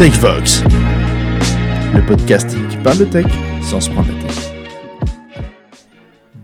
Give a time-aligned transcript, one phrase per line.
[0.00, 0.62] TechVox,
[1.94, 3.26] le podcast qui parle de tech
[3.60, 4.52] sans se prendre la tête.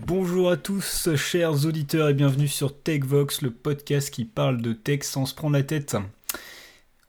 [0.06, 5.04] Bonjour à tous, chers auditeurs, et bienvenue sur TechVox, le podcast qui parle de tech
[5.04, 5.96] sans se prendre la tête.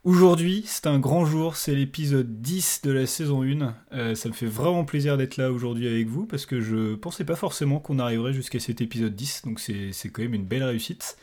[0.05, 3.75] Aujourd'hui, c'est un grand jour, c'est l'épisode 10 de la saison 1.
[3.91, 7.25] Euh, ça me fait vraiment plaisir d'être là aujourd'hui avec vous parce que je pensais
[7.25, 11.17] pas forcément qu'on arriverait jusqu'à cet épisode 10, donc c'est quand même une belle réussite.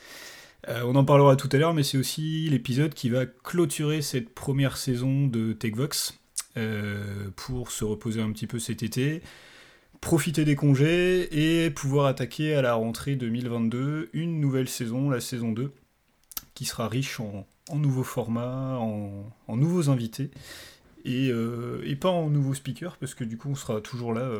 [0.69, 4.31] Euh, on en parlera tout à l'heure, mais c'est aussi l'épisode qui va clôturer cette
[4.31, 6.19] première saison de TechVox
[6.57, 9.23] euh, pour se reposer un petit peu cet été,
[10.01, 15.53] profiter des congés et pouvoir attaquer à la rentrée 2022 une nouvelle saison, la saison
[15.53, 15.73] 2,
[16.55, 20.31] qui sera riche en, nouveaux formats, en, nouveaux invités.
[21.07, 24.31] Euh, et, pas en nouveaux speakers, parce que du coup on sera toujours là,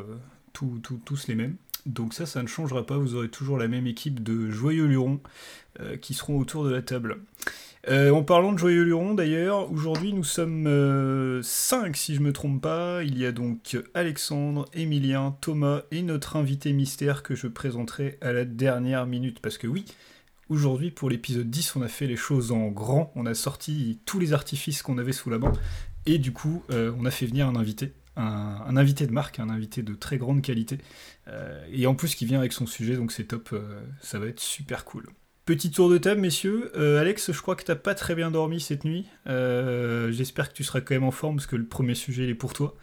[0.53, 1.57] tous les mêmes.
[1.87, 5.21] Donc ça, ça ne changera pas, vous aurez toujours la même équipe de joyeux lurons
[5.81, 7.19] euh, qui seront autour de la table.
[7.89, 11.43] Euh, en parlant de joyeux lurons d'ailleurs, aujourd'hui nous sommes 5 euh,
[11.95, 13.03] si je me trompe pas.
[13.05, 18.33] Il y a donc Alexandre, Emilien, Thomas et notre invité mystère que je présenterai à
[18.33, 19.41] la dernière minute.
[19.41, 19.85] Parce que oui,
[20.49, 24.19] aujourd'hui pour l'épisode 10 on a fait les choses en grand, on a sorti tous
[24.19, 25.53] les artifices qu'on avait sous la main
[26.07, 29.83] et du coup on a fait venir un invité un, invité de marque, un invité
[29.83, 30.79] de très grande qualité,
[31.29, 34.27] euh, et en plus qui vient avec son sujet, donc c'est top, euh, ça va
[34.27, 35.07] être super cool.
[35.47, 36.73] Petit tour de table, messieurs.
[36.75, 39.07] Euh, Alex, je crois que t'as pas très bien dormi cette nuit.
[39.27, 42.35] J'espère que tu seras quand même en forme parce que le premier sujet il est
[42.35, 42.75] pour toi.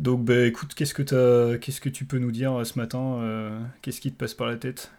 [0.00, 4.16] Donc, bah, écoute, qu'est-ce que que tu peux nous dire ce matin Qu'est-ce qui te
[4.16, 4.90] passe par la tête?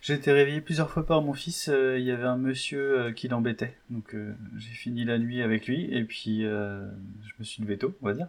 [0.00, 1.70] J'ai été réveillé plusieurs fois par mon fils.
[1.70, 3.76] Il y avait un monsieur qui l'embêtait.
[3.90, 4.16] Donc
[4.56, 8.14] j'ai fini la nuit avec lui et puis je me suis levé tôt, on va
[8.14, 8.28] dire.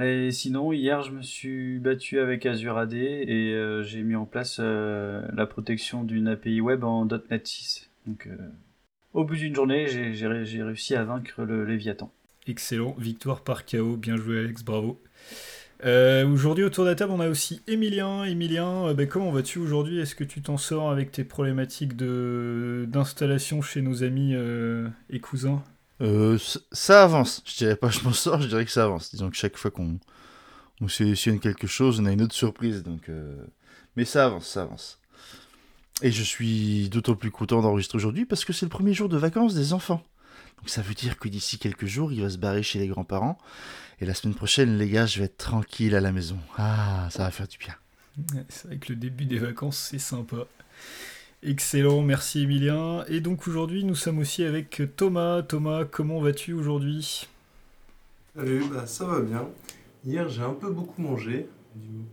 [0.00, 4.24] Et sinon, hier, je me suis battu avec Azure AD et euh, j'ai mis en
[4.24, 7.90] place euh, la protection d'une API web en .NET 6.
[8.06, 8.36] Donc, euh,
[9.12, 12.10] au bout d'une journée, j'ai réussi à vaincre le Léviathan.
[12.46, 15.00] Excellent, victoire par KO, bien joué Alex, bravo.
[15.84, 18.24] aujourd'hui autour de la table on a aussi Emilien.
[18.24, 20.00] Emilien, comment vas-tu aujourd'hui?
[20.00, 24.34] Est-ce que tu t'en sors avec tes problématiques d'installation chez nos amis
[25.10, 25.62] et cousins?
[26.02, 26.38] Euh,
[26.72, 27.42] ça avance.
[27.46, 29.10] Je dirais pas je m'en sors, je dirais que ça avance.
[29.10, 29.98] Disons que chaque fois qu'on
[30.80, 32.82] on sélectionne quelque chose, on a une autre surprise.
[32.82, 33.44] Donc, euh,
[33.96, 34.98] Mais ça avance, ça avance.
[36.02, 39.16] Et je suis d'autant plus content d'enregistrer aujourd'hui parce que c'est le premier jour de
[39.16, 40.02] vacances des enfants.
[40.58, 43.38] Donc ça veut dire que d'ici quelques jours, il va se barrer chez les grands-parents.
[44.00, 46.38] Et la semaine prochaine, les gars, je vais être tranquille à la maison.
[46.56, 47.74] Ah, ça va faire du bien.
[48.48, 50.46] C'est vrai que le début des vacances, c'est sympa.
[51.44, 53.04] Excellent, merci Emilien.
[53.08, 55.42] Et donc aujourd'hui, nous sommes aussi avec Thomas.
[55.42, 57.26] Thomas, comment vas-tu aujourd'hui?
[58.36, 59.48] Salut, bah, ça va bien.
[60.04, 61.48] Hier, j'ai un peu beaucoup mangé,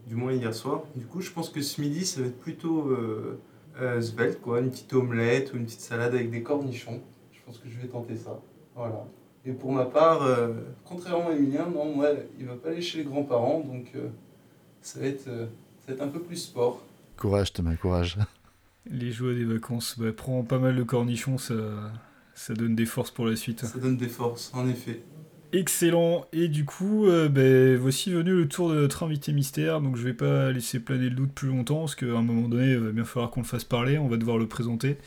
[0.07, 0.81] du, moins hier soir.
[0.95, 3.39] Du coup, je pense que ce midi, ça va être plutôt euh,
[3.79, 4.61] euh, svelte, quoi.
[4.61, 6.99] Une petite omelette ou une petite salade avec des cornichons.
[7.31, 8.41] Je pense que je vais tenter ça.
[8.75, 9.05] Voilà.
[9.45, 10.53] Et pour ma part, euh,
[10.83, 12.09] contrairement à Emilien, non, moi,
[12.39, 13.93] il va pas aller chez les grands-parents, donc
[14.81, 16.81] ça, va être, ça va être un peu plus sport.
[17.15, 18.17] Courage Thomas, courage.
[18.85, 21.53] Les joies des vacances, bah, prends pas mal de cornichons, ça,
[22.33, 23.65] ça donne des forces pour la suite.
[23.65, 25.03] Ça donne des forces, en effet.
[25.51, 26.25] Excellent.
[26.31, 29.81] Et du coup, euh, bah, voici venu le tour de notre invité mystère.
[29.81, 32.73] Donc je vais pas laisser planer le doute plus longtemps, parce qu'à un moment donné,
[32.73, 33.97] il va bien falloir qu'on le fasse parler.
[33.97, 34.97] On va devoir le présenter.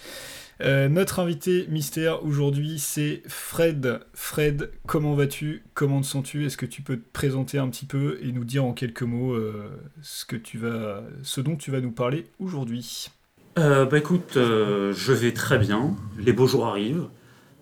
[0.60, 4.00] Euh, notre invité mystère aujourd'hui, c'est Fred.
[4.14, 5.62] Fred, comment vas-tu?
[5.74, 6.44] Comment te sens-tu?
[6.44, 9.32] Est-ce que tu peux te présenter un petit peu et nous dire en quelques mots
[9.32, 9.70] euh,
[10.02, 13.10] ce, que tu vas, ce dont tu vas nous parler aujourd'hui?
[13.58, 15.96] Euh, bah écoute, euh, je vais très bien.
[16.18, 17.08] Les beaux jours arrivent,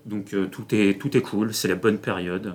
[0.07, 2.55] donc euh, tout, est, tout est cool, c'est la bonne période.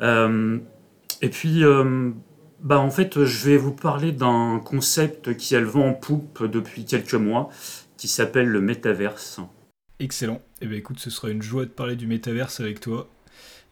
[0.00, 1.62] et puis,
[2.60, 6.44] bah en fait, je vais vous parler d'un concept qui a le vent en poupe
[6.44, 7.50] depuis quelques mois,
[7.96, 9.40] qui s'appelle le métaverse.
[10.00, 10.40] Excellent.
[10.60, 13.08] Et eh ben écoute, ce sera une joie de parler du métaverse avec toi.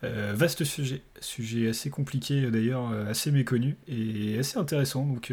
[0.03, 5.05] vaste sujet, sujet assez compliqué d'ailleurs, assez méconnu et assez intéressant.
[5.05, 5.33] Donc,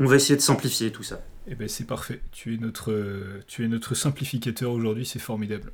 [0.00, 1.20] on va essayer de simplifier tout ça.
[1.46, 2.20] Eh ben c'est parfait.
[2.32, 5.72] Tu es notre, tu es notre simplificateur aujourd'hui, c'est formidable.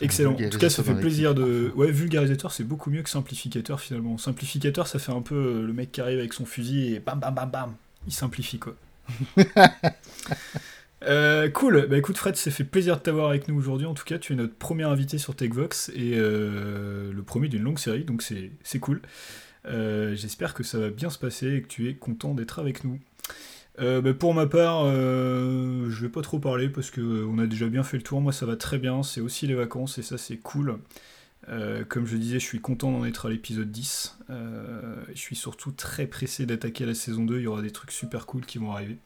[0.00, 0.32] Excellent.
[0.32, 1.72] En tout cas, ça fait plaisir de.
[1.76, 4.18] Ouais, vulgarisateur, c'est beaucoup mieux que simplificateur finalement.
[4.18, 7.20] Simplificateur, ça fait un peu euh, le mec qui arrive avec son fusil et bam
[7.20, 7.74] bam bam bam,
[8.06, 8.74] il simplifie quoi.
[11.06, 11.86] Euh, cool.
[11.90, 13.86] Bah écoute Fred, ça fait plaisir de t'avoir avec nous aujourd'hui.
[13.86, 17.62] En tout cas, tu es notre premier invité sur TechVox et euh, le premier d'une
[17.62, 19.02] longue série, donc c'est cool.
[19.66, 22.98] J'espère que ça va bien se passer et que tu es content d'être avec nous.
[23.80, 27.00] Euh, bah, pour ma part, euh, je vais pas trop parler parce qu'on
[27.38, 28.20] euh, a déjà bien fait le tour.
[28.20, 29.02] Moi, ça va très bien.
[29.02, 30.78] C'est aussi les vacances et ça, c'est cool.
[31.88, 34.18] comme je disais, je suis content d'en être à l'épisode 10.
[34.28, 37.38] je suis surtout très pressé d'attaquer la saison 2.
[37.38, 38.98] Il y aura des trucs super cool qui vont arriver.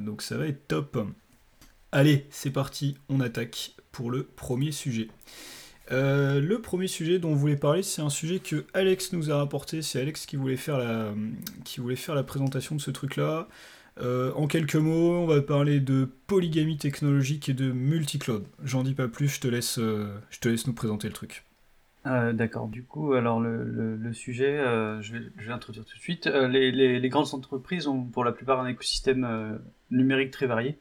[0.00, 0.98] donc ça va être top.
[1.92, 5.08] Allez, c'est parti, on attaque pour le premier sujet.
[5.92, 9.36] Euh, le premier sujet dont on voulait parler, c'est un sujet que Alex nous a
[9.36, 9.82] rapporté.
[9.82, 11.12] C'est Alex qui voulait faire la,
[11.64, 13.48] qui voulait faire la présentation de ce truc-là.
[14.00, 18.44] Euh, en quelques mots, on va parler de polygamie technologique et de multicloud.
[18.64, 21.44] J'en dis pas plus, je te laisse, euh, je te laisse nous présenter le truc.
[22.04, 24.58] D'accord, du coup, alors le, sujet,
[25.00, 26.26] je, vais, je, vais, introduire tout de suite.
[26.26, 29.58] Les, grandes entreprises ont pour la plupart un écosystème
[29.90, 30.76] numérique très varié.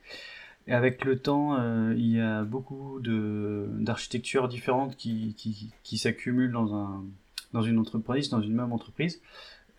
[0.67, 6.51] Et avec le temps, euh, il y a beaucoup d'architectures différentes qui, qui, qui s'accumulent
[6.51, 7.03] dans, un,
[7.51, 9.21] dans une entreprise, dans une même entreprise.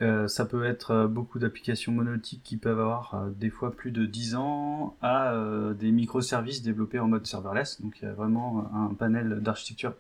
[0.03, 4.05] Euh, ça peut être euh, beaucoup d'applications monolithiques qui peuvent avoir des fois plus de
[4.05, 5.35] 10 ans à
[5.79, 7.81] des microservices développés en mode serverless.
[7.81, 9.95] Donc il y a vraiment un panel d'architecture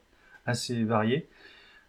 [0.46, 1.28] assez varié.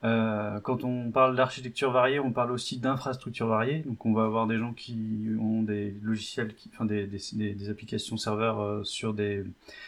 [0.06, 3.80] Euh, quand on parle d'architecture variée, on parle aussi d'infrastructures variées.
[3.80, 8.84] Donc on va avoir des gens qui ont des logiciels, enfin des, applications serveurs euh,
[8.84, 9.44] sur des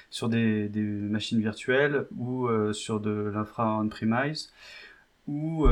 [0.10, 4.52] sur des, machines virtuelles ou euh, sur de l'infra on-premise
[5.28, 5.68] ou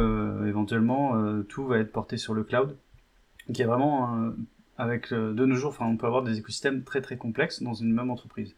[0.45, 2.75] éventuellement tout va être porté sur le cloud.
[3.47, 4.33] Donc il y a vraiment
[4.77, 8.09] avec de nos jours, on peut avoir des écosystèmes très très complexes dans une même
[8.09, 8.53] entreprise.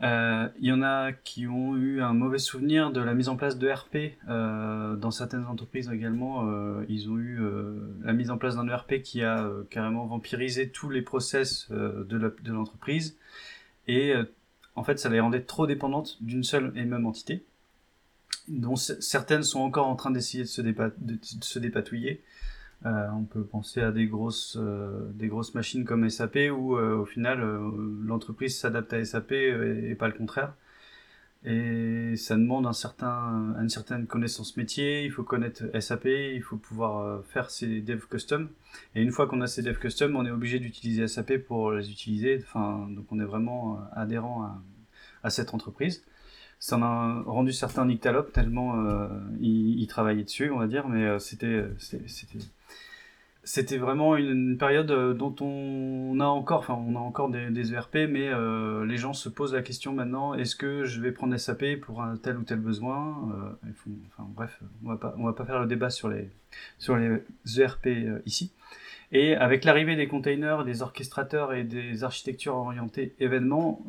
[0.00, 3.36] Euh, il y en a qui ont eu un mauvais souvenir de la mise en
[3.36, 4.16] place de RP.
[4.28, 8.68] Euh, dans certaines entreprises également, euh, ils ont eu euh, la mise en place d'un
[8.68, 13.16] ERP qui a euh, carrément vampirisé tous les process de l'entreprise.
[13.86, 14.14] et
[14.76, 17.44] en fait, ça les rendait trop dépendantes d'une seule et même entité,
[18.46, 22.22] dont certaines sont encore en train d'essayer de, de, se dépatouiller.
[22.86, 26.96] Euh, on peut penser à des grosses, euh, des grosses machines comme SAP où euh,
[26.96, 27.40] au final
[28.04, 30.54] l'entreprise s'adapte à SAP et, pas le contraire.
[31.44, 36.56] Et ça demande un certain, une certaine connaissance métier, il faut connaître SAP, il faut
[36.56, 38.48] pouvoir faire ses devs custom.
[38.94, 41.90] Et une fois qu'on a ces devs custom, on est obligé d'utiliser SAP pour les
[41.90, 42.42] utiliser.
[42.42, 44.62] Enfin, donc on est vraiment adhérent à,
[45.22, 46.02] à cette entreprise
[46.58, 49.08] ça en a rendu certains nyctalopes tellement euh,
[49.40, 52.38] ils, ils, travaillaient dessus, on va dire, mais euh, c'était c'était
[53.48, 57.94] c'était vraiment une, période euh, dont on a encore, enfin on a encore des, ERP,
[57.94, 61.80] mais euh, les gens se posent la question maintenant est-ce que je vais prendre SAP
[61.80, 63.70] pour un tel ou tel besoin euh,
[64.08, 66.28] Enfin bref, on va pas va pas faire le débat sur les
[66.76, 67.22] sur les
[67.58, 67.88] ERP
[68.26, 68.52] ici.
[69.12, 73.82] Et avec l'arrivée des containers, des orchestrateurs et des architectures orientées événements,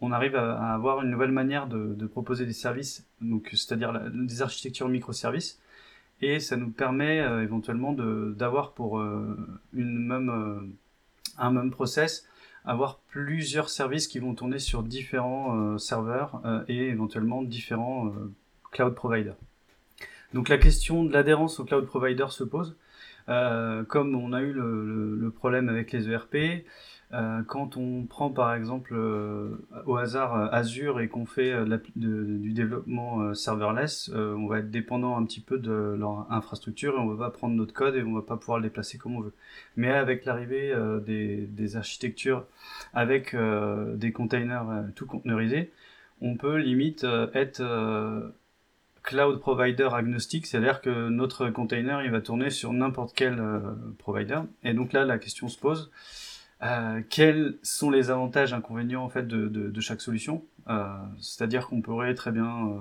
[0.00, 3.06] on arrive à, avoir une nouvelle manière de, de proposer des services,
[3.52, 5.60] c'est-à-dire des architectures microservices
[6.20, 9.36] et ça nous permet euh, éventuellement d'avoir pour euh,
[9.72, 10.60] une même, euh,
[11.38, 12.26] un même process
[12.64, 18.12] avoir plusieurs services qui vont tourner sur différents serveurs et éventuellement différents
[18.72, 19.36] cloud providers.
[20.34, 22.76] Donc la question de l'adhérence au cloud provider se pose.
[23.26, 26.66] comme on a eu le, le, le problème avec les ERP,
[27.14, 31.80] euh, quand on prend par exemple euh, au hasard euh, Azure et qu'on fait de,
[31.96, 37.08] du développement serverless, on va être dépendant un petit peu de leur infrastructure et on
[37.08, 39.32] va pas prendre notre code et on va pas pouvoir le déplacer comme on veut.
[39.76, 40.74] Mais avec l'arrivée
[41.06, 42.44] des, des, architectures
[42.92, 45.72] avec des containers tout conteneurisés,
[46.20, 47.62] on peut limite être
[49.02, 53.42] cloud provider agnostique, c'est-à-dire que notre container il va tourner sur n'importe quel
[53.98, 54.40] provider.
[54.62, 55.90] Et donc là la question se pose
[56.62, 60.44] euh, quels sont les avantages inconvénients en fait de, de, de chaque solution?
[60.68, 60.84] Euh,
[61.18, 62.78] C'est-à-dire qu'on pourrait très bien euh,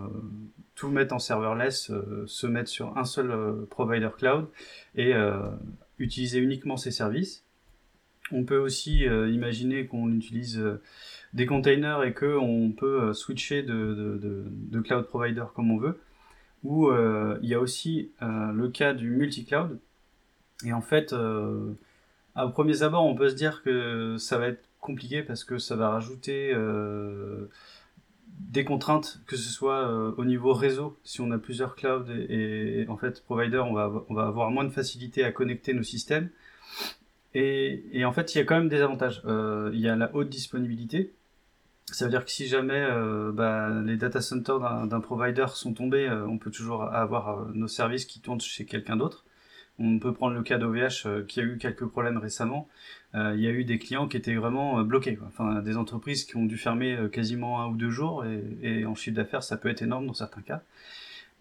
[0.76, 4.48] tout mettre en serverless, euh, se mettre sur un seul euh, provider cloud
[4.96, 5.14] et
[6.00, 7.44] utiliser uniquement ces services.
[8.32, 10.62] On peut aussi imaginer qu'on utilise
[11.34, 14.20] des containers et que on peut switcher de,
[14.72, 16.00] de, cloud provider comme on veut.
[16.64, 16.92] Ou
[17.42, 19.80] il y a aussi le cas du multi-cloud.
[20.66, 21.14] Et en fait,
[22.38, 25.76] à premiers abords, on peut se dire que ça va être compliqué parce que ça
[25.76, 27.50] va rajouter euh,
[28.28, 32.86] des contraintes, que ce soit euh, au niveau réseau, si on a plusieurs clouds et,
[32.90, 33.92] en fait provider, on va,
[34.24, 36.30] avoir moins de facilité à connecter nos systèmes.
[37.34, 39.22] Et, en fait, il y a quand même des avantages.
[39.26, 41.14] Euh, il y a la haute disponibilité.
[41.92, 42.86] Ça veut dire que si jamais
[43.34, 48.20] bah, les data centers d'un provider sont tombés, on peut toujours avoir nos services qui
[48.20, 49.27] tournent chez quelqu'un d'autre.
[49.80, 52.68] On peut prendre le cas d'OVH euh, qui a eu quelques problèmes récemment.
[53.14, 55.20] Euh, il y a eu des clients qui étaient vraiment euh, bloqués.
[55.28, 59.16] Enfin, des entreprises qui ont dû fermer quasiment un ou deux jours et, en chiffre
[59.16, 60.64] d'affaires, ça peut être énorme dans certains cas.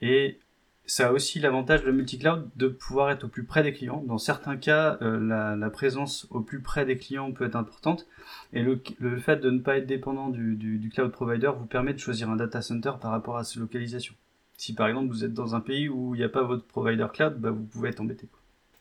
[0.03, 0.39] Et
[0.85, 4.05] ça a aussi l'avantage de multi-cloud de pouvoir être au plus près des clients.
[4.07, 8.07] Dans certains cas, la, présence au plus près des clients peut être importante.
[8.53, 8.79] Et le,
[9.19, 12.31] fait de ne pas être dépendant du, du, du, cloud provider vous permet de choisir
[12.31, 14.15] un data center par rapport à sa localisation.
[14.57, 17.07] Si par exemple vous êtes dans un pays où il n'y a pas votre provider
[17.13, 18.29] cloud, bah, vous pouvez être embêté.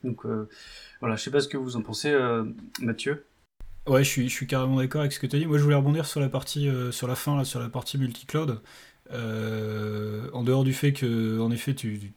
[0.04, 0.48] Donc euh,
[1.00, 2.46] voilà, je sais pas ce que vous en pensez, euh,
[2.80, 3.26] Mathieu.
[3.88, 5.46] Ouais, je suis, carrément d'accord avec ce que tu as dit.
[5.46, 8.00] Moi, je voulais rebondir sur la partie, euh, sur la fin, là, sur la partie
[8.00, 8.62] multi-cloud.
[9.12, 12.14] en dehors du fait que, en effet, tu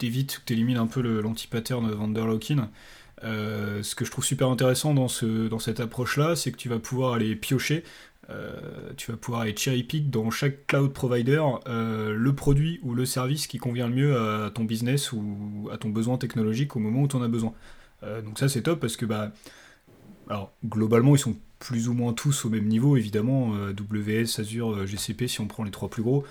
[0.00, 2.68] évites, tu élimines un peu l'anti-pattern Vanderlockin,
[3.24, 6.68] euh, ce que je trouve super intéressant dans, ce, dans cette approche-là, c'est que tu
[6.68, 7.84] vas pouvoir aller piocher,
[8.30, 12.94] euh, tu vas pouvoir aller cherry pick dans chaque cloud provider euh, le produit ou
[12.94, 16.78] le service qui convient le mieux à ton business ou à ton besoin technologique au
[16.78, 17.52] moment où tu en as besoin.
[18.24, 19.32] donc ça c'est top parce que bah,
[20.28, 25.26] alors, globalement ils sont plus ou moins tous au même niveau évidemment, AWS, Azure, GCP
[25.26, 26.24] si on prend les trois plus gros.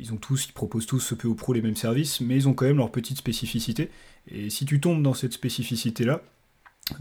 [0.00, 2.66] Ils ont tous, ils proposent tous PO Pro les mêmes services, mais ils ont quand
[2.66, 3.90] même leur petite spécificité.
[4.30, 6.20] Et si tu tombes dans cette spécificité-là,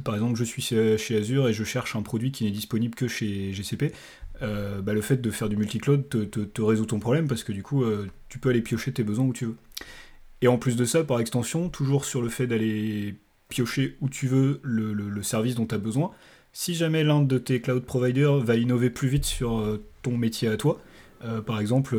[0.03, 3.08] par exemple, je suis chez Azure et je cherche un produit qui n'est disponible que
[3.08, 3.94] chez GCP,
[4.41, 7.51] euh, bah, le fait de faire du multicloud te, te, résout ton problème parce que
[7.51, 9.56] du coup, euh, tu peux aller piocher tes besoins où tu veux.
[10.41, 13.15] Et en plus de ça, par extension, toujours sur le fait d'aller
[13.50, 16.12] piocher où tu veux le, service dont tu as besoin,
[16.53, 20.48] si jamais l'un de tes cloud providers va innover plus vite sur euh, ton métier
[20.48, 20.79] à toi,
[21.48, 21.98] par exemple,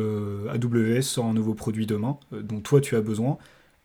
[0.49, 3.37] AWS sort un nouveau produit demain dont toi tu as besoin,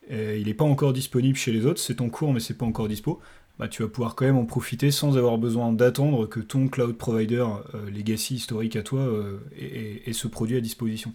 [0.08, 2.87] il n'est pas encore disponible chez les autres, c'est en cours mais c'est pas encore
[2.87, 3.20] dispo,
[3.58, 6.96] bah, tu vas pouvoir quand même en profiter sans avoir besoin d'attendre que ton cloud
[6.96, 11.12] provider euh, legacy historique à toi euh, ait, ce produit à disposition.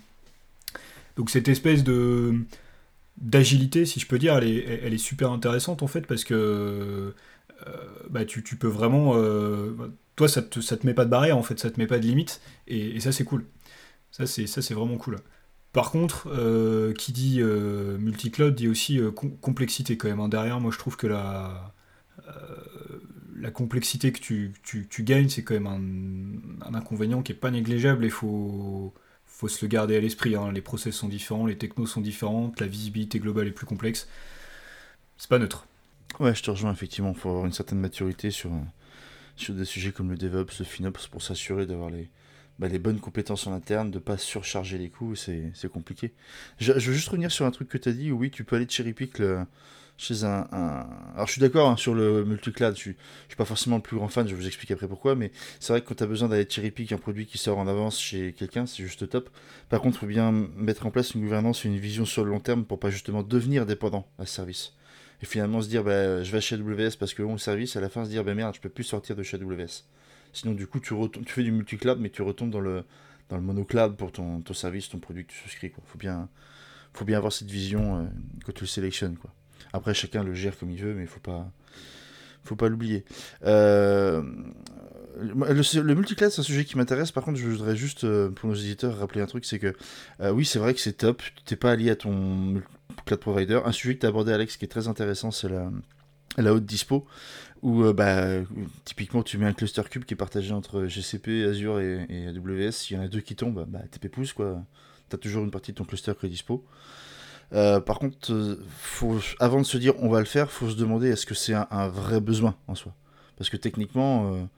[1.18, 2.36] Donc cette espèce de
[3.18, 4.46] d'agilité, si je peux dire, elle
[4.94, 6.34] est, super intéressante en fait parce que
[7.68, 7.78] euh,
[8.10, 9.16] bah, tu, peux vraiment...
[10.16, 12.00] toi, ça te, ça te met pas de barrière en fait, ça te met pas
[12.00, 13.46] de limite et, ça c'est cool.
[14.12, 15.18] Ça c'est vraiment cool.
[15.74, 16.30] Par contre,
[16.94, 19.02] qui dit euh, multicloud dit aussi
[19.42, 20.22] complexité quand même.
[20.22, 20.30] Hein.
[20.30, 21.74] Derrière, moi je trouve que la,
[23.40, 28.10] la complexité que tu, gagnes, c'est quand même un, inconvénient qui n'est pas négligeable et
[28.10, 28.94] faut,
[29.26, 30.36] faut se le garder à l'esprit.
[30.36, 30.52] Hein.
[30.52, 34.08] Les process sont différents, les technos sont différentes, la visibilité globale est plus complexe.
[35.18, 35.66] C'est pas neutre.
[36.20, 37.12] Ouais, je te rejoins effectivement.
[37.16, 38.52] Il faut avoir une certaine maturité sur,
[39.50, 42.10] des sujets comme le DevOps, le FinOps pour s'assurer d'avoir les,
[42.58, 46.14] bah, bonnes compétences en interne, de ne pas surcharger les coûts, c'est compliqué.
[46.60, 48.68] Je, veux juste revenir sur un truc que tu as dit, oui, tu peux aller
[48.68, 49.22] cherry pick
[50.00, 50.48] chez un,
[51.14, 53.82] Alors je suis d'accord hein, sur le multicloud, je suis, je suis pas forcément le
[53.82, 56.08] plus grand fan, je vous expliquer après pourquoi, mais c'est vrai que quand tu as
[56.08, 59.30] besoin d'aller cherry pick un produit qui sort en avance chez quelqu'un, c'est juste top.
[59.68, 62.40] Par contre, faut bien mettre en place une gouvernance et une vision sur le long
[62.40, 64.74] terme pour pas justement devenir dépendant à ce service.
[65.22, 67.82] Et finalement se dire, bah, je vais chez AWS parce que bon, le service, à
[67.82, 69.84] la fin se dire, bah merde, je peux plus sortir de chez AWS.
[70.32, 72.86] Sinon, du coup, tu, tu fais du multi-cloud, mais tu retombes dans le,
[73.28, 75.74] dans le monocloud pour ton, ton service, ton produit que tu souscris.
[75.78, 76.30] Il faut bien,
[76.94, 78.06] faut bien avoir cette vision euh,
[78.46, 79.18] quand tu le sélectionnes.
[79.18, 79.32] Quoi.
[79.74, 81.52] Après, chacun le gère comme il veut, mais il faut pas
[82.44, 83.04] faut pas l'oublier.
[83.46, 84.24] Euh,
[85.20, 87.12] le, le multicloud, c'est un sujet qui m'intéresse.
[87.12, 89.76] Par contre, je voudrais juste, euh, pour nos éditeurs, rappeler un truc c'est que,
[90.32, 91.22] oui, c'est vrai que c'est top.
[91.46, 92.62] Tu n'es pas allié à ton
[93.06, 93.60] cloud provider.
[93.66, 97.06] Un sujet que tu as abordé, Alex, qui est très intéressant, c'est la, haute dispo
[97.62, 98.26] où euh, bah,
[98.86, 102.72] typiquement tu mets un cluster cube qui est partagé entre GCP, Azure et, AWS.
[102.72, 104.64] S'il y en a deux qui tombent, bah, TP pouce quoi.
[105.10, 106.66] Tu as toujours une partie de ton cluster qui est dispo.
[107.54, 111.10] Euh, par contre, euh, avant de se dire on va le faire, faut se demander
[111.10, 112.94] est-ce que c'est un, vrai besoin en soi.
[113.38, 114.50] Parce que techniquement,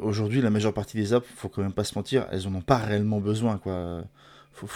[0.00, 2.60] aujourd'hui, la majeure partie des apps, faut quand même pas se mentir, elles en ont
[2.60, 3.56] pas réellement besoin.
[3.58, 4.04] quoi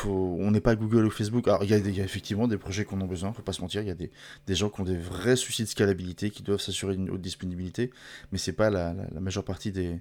[0.07, 1.47] on n'est pas Google ou Facebook.
[1.49, 3.83] Alors, il y, a effectivement des projets qu'on a besoin, faut pas se mentir.
[3.83, 4.11] Il y a des,
[4.55, 7.91] gens qui ont des vrais soucis de scalabilité, qui doivent s'assurer une haute disponibilité,
[8.33, 10.01] mais c'est pas la, majeure partie des,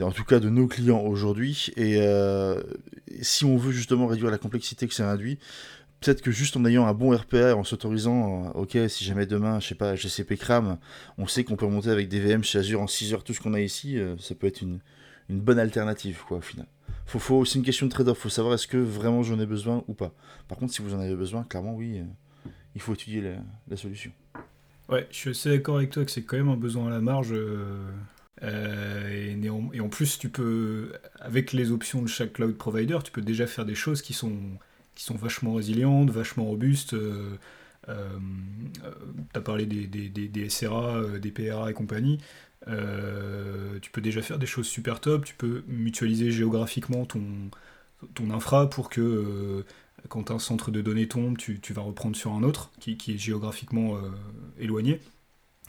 [0.00, 1.70] en tout cas de nos clients aujourd'hui.
[1.76, 2.62] Et euh,
[3.20, 5.38] si on veut justement réduire la complexité que ça induit,
[6.04, 9.60] peut-être que juste en ayant un bon RPA, en s'autorisant, euh, ok, si jamais demain,
[9.60, 10.78] je sais pas, GCP crame,
[11.18, 13.40] on sait qu'on peut monter avec des VM chez Azure en 6 heures tout ce
[13.40, 14.80] qu'on a ici, euh, ça peut être une,
[15.28, 16.66] bonne alternative, quoi, au final
[17.06, 18.18] faut, faut, c'est une question de trade-off.
[18.18, 20.14] Faut savoir est-ce que vraiment j'en ai besoin ou pas.
[20.48, 23.22] Par contre, si vous en avez besoin, clairement, oui, euh, il faut étudier
[23.68, 24.10] la, solution.
[24.88, 27.00] Ouais, je suis assez d'accord avec toi que c'est quand même un besoin à la
[27.00, 27.34] marge.
[28.42, 33.22] Euh, et, en, plus, tu peux, avec les options de chaque cloud provider, tu peux
[33.22, 34.40] déjà faire des choses qui sont,
[34.94, 36.94] qui sont vachement résilientes, vachement robustes.
[37.86, 37.90] tu
[39.34, 42.18] as parlé des, des, des, SRA, des PRA et compagnie.
[42.68, 47.22] Euh, tu peux déjà faire des choses super top, tu peux mutualiser géographiquement ton,
[48.14, 49.66] ton infra pour que euh,
[50.08, 53.96] quand un centre de données tombe, tu, vas reprendre sur un autre qui, est géographiquement
[53.96, 54.00] euh,
[54.58, 55.00] éloigné.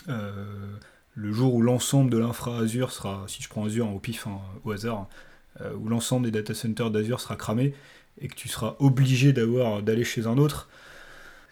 [0.07, 4.39] le jour où l'ensemble de l'infra Azure sera, si je prends Azure au pif, hein,
[4.63, 5.07] au hasard,
[5.79, 7.73] où l'ensemble des data centers d'Azure sera cramé
[8.19, 10.69] et que tu seras obligé d'avoir d'aller chez un autre,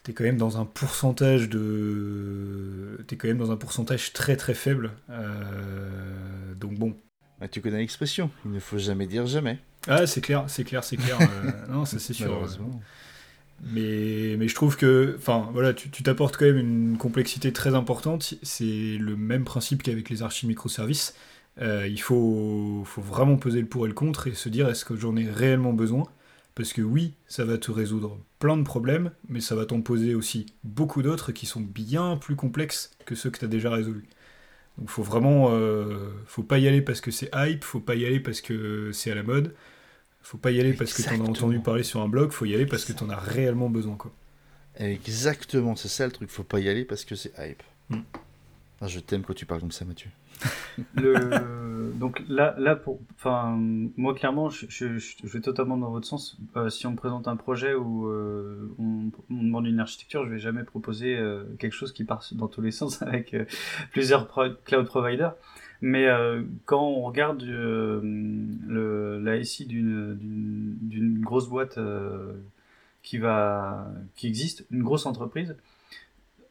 [0.04, 4.54] t'es quand même dans un pourcentage de t'es quand même dans un pourcentage très très
[4.54, 4.92] faible.
[5.10, 6.96] Euh, donc bon.
[7.40, 9.60] Bah, tu connais l'expression il ne faut jamais dire jamais.
[9.88, 12.48] Ah c'est clair c'est clair c'est clair euh, non ça c'est sûr
[13.66, 18.34] mais, mais je trouve que enfin voilà tu t'apportes quand même une complexité très importante
[18.44, 21.16] c'est le même principe qu'avec les archives microservices.
[21.62, 24.86] Euh, il faut, faut vraiment peser le pour et le contre et se dire est-ce
[24.86, 26.06] que j'en ai réellement besoin?
[26.56, 30.14] Parce que oui, ça va te résoudre plein de problèmes, mais ça va t'en poser
[30.14, 34.06] aussi beaucoup d'autres qui sont bien plus complexes que ceux que tu as déjà résolus.
[34.78, 38.06] Donc faut vraiment, euh, faut pas y aller parce que c'est hype, faut pas y
[38.06, 39.54] aller parce que c'est à la mode,
[40.22, 42.46] faut pas y aller parce que tu en as entendu parler sur un blog, faut
[42.46, 44.12] y aller parce que tu en as réellement besoin quoi.
[44.78, 47.62] Exactement, c'est ça le truc, faut pas y aller parce que c'est hype.
[47.90, 48.00] Mm.
[48.88, 50.10] Je t'aime quand tu parles comme ça, Mathieu.
[51.94, 53.00] Donc là, là pour...
[53.16, 53.58] enfin,
[53.98, 56.38] moi clairement, je, je, vais totalement dans votre sens.
[56.56, 60.40] Euh, si on me présente un projet où euh, on, demande une architecture, je vais
[60.40, 63.36] jamais proposer euh, quelque chose qui part dans tous les sens avec
[63.92, 64.28] plusieurs
[64.66, 65.36] cloud providers.
[65.82, 66.08] Mais
[66.66, 71.78] quand on regarde le, la SI d'une grosse boîte
[73.02, 75.58] qui va qui existe, une grosse entreprise,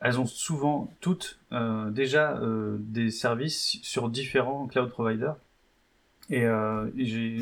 [0.02, 5.36] elles ont souvent toutes euh, déjà euh, des services sur différents cloud providers.
[6.28, 6.86] Et, euh,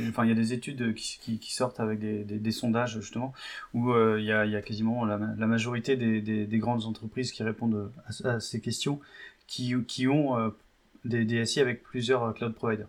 [0.08, 3.32] enfin, il y a des études qui, sortent avec des, sondages justement
[3.72, 7.92] où il y, a, quasiment la, majorité des, des, grandes entreprises qui répondent
[8.24, 8.98] à, ces questions
[9.46, 10.52] qui, qui ont
[11.04, 12.88] des DSI avec plusieurs cloud providers.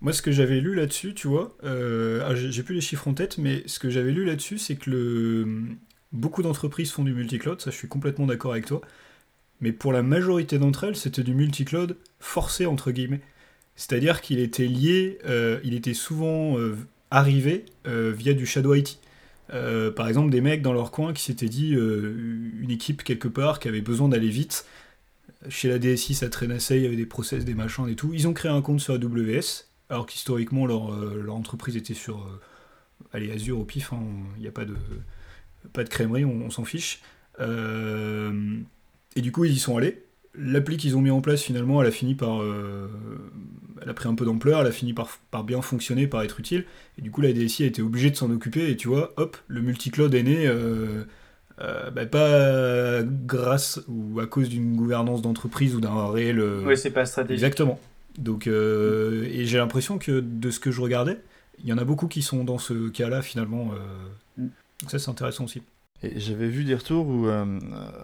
[0.00, 3.38] Moi, ce que j'avais lu là-dessus, tu vois, ah, j'ai plus les chiffres en tête,
[3.38, 5.76] mais ce que j'avais lu là-dessus, c'est que le,
[6.12, 8.80] beaucoup d'entreprises font du multicloud, ça je suis complètement d'accord avec toi,
[9.60, 13.20] mais pour la majorité d'entre elles, c'était du multicloud forcé, entre guillemets.
[13.76, 16.76] C'est-à-dire qu'il était lié, euh, il était souvent euh,
[17.10, 18.98] arrivé euh, via du shadow IT.
[19.96, 23.68] Par exemple, des mecs dans leur coin qui s'étaient dit, une équipe quelque part qui
[23.68, 24.66] avait besoin d'aller vite,
[25.48, 28.28] chez la DSI ça traînassait, il y avait des process, des machins et tout, ils
[28.28, 30.90] ont créé un compte sur AWS, alors qu'historiquement leur,
[31.30, 32.28] entreprise était sur
[33.14, 34.02] allez, Azure au pif, il hein,
[34.38, 34.76] n'y a pas de,
[35.72, 37.00] pas de crèmerie, on, on s'en fiche.
[37.40, 38.58] Euh,
[39.16, 40.02] et du coup, ils y sont allés.
[40.34, 42.42] L'appli qu'ils ont mis en place, finalement, elle a fini par.
[42.42, 42.88] Euh,
[43.82, 46.38] elle a pris un peu d'ampleur, elle a fini par, par, bien fonctionner, par être
[46.40, 46.64] utile.
[46.98, 48.70] Et du coup, la DSI a été obligée de s'en occuper.
[48.70, 50.46] Et tu vois, hop, le multicloud est né.
[50.46, 51.04] Euh,
[51.90, 56.40] bah, pas grâce ou à cause d'une gouvernance d'entreprise ou d'un réel.
[56.64, 57.42] oui, c'est pas stratégique.
[57.42, 57.80] Exactement.
[58.16, 61.18] Donc, et j'ai l'impression que de ce que je regardais,
[61.60, 63.72] il y en a beaucoup qui sont dans ce cas-là, finalement.
[64.80, 65.62] Donc, ça, c'est intéressant aussi.
[66.02, 67.58] J'avais vu des retours où, euh,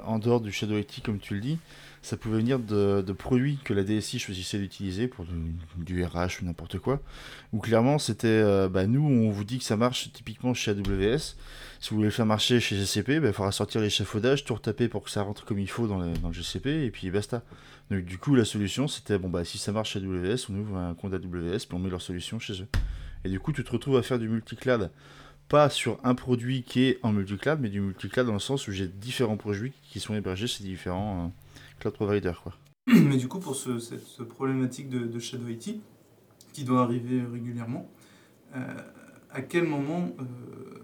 [0.05, 1.59] en dehors du Shadow IT, comme tu le dis,
[2.03, 6.45] ça pouvait venir de, produits que la DSI choisissait d'utiliser pour du, du, RH ou
[6.45, 7.01] n'importe quoi.
[7.53, 11.37] Où clairement, c'était euh, bah, nous, on vous dit que ça marche typiquement chez AWS.
[11.81, 14.89] Si vous voulez le faire marcher chez GCP, bah, il faudra sortir l'échafaudage, tout retaper
[14.89, 17.43] pour que ça rentre comme il faut dans le, dans le GCP, et puis basta.
[17.93, 20.77] Donc, du coup, la solution, c'était bon, bah, si ça marche chez AWS, on ouvre
[20.79, 22.69] un compte AWS, puis on met leur solution chez eux.
[23.25, 24.91] Et du coup, tu te retrouves à faire du multi-cloud
[25.49, 28.73] pas sur un produit qui est en multi-cloud, mais du multi-cloud dans le sens où
[28.73, 31.29] j'ai différents produits qui sont hébergés chez différents euh,
[31.81, 32.41] cloud providers.
[32.43, 32.55] Quoi.
[32.87, 35.81] Mais du coup, pour ce, cette, ce problématique de, Shadow IT,
[36.53, 37.89] qui doit arriver régulièrement,
[38.55, 38.61] euh,
[39.31, 40.25] à quel moment, euh,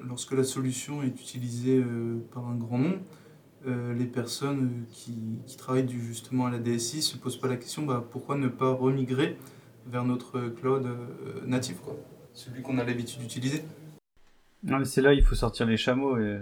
[0.07, 1.83] lorsque la solution est utilisée
[2.33, 2.99] par un grand nombre,
[3.67, 5.15] les personnes qui,
[5.59, 9.37] travaillent justement à la DSI se posent pas la question bah, pourquoi ne pas remigrer
[9.87, 10.89] vers notre cloud
[11.45, 11.77] natif,
[12.33, 13.63] celui qu'on a l'habitude d'utiliser
[14.85, 16.39] c'est là il faut sortir les chameaux et,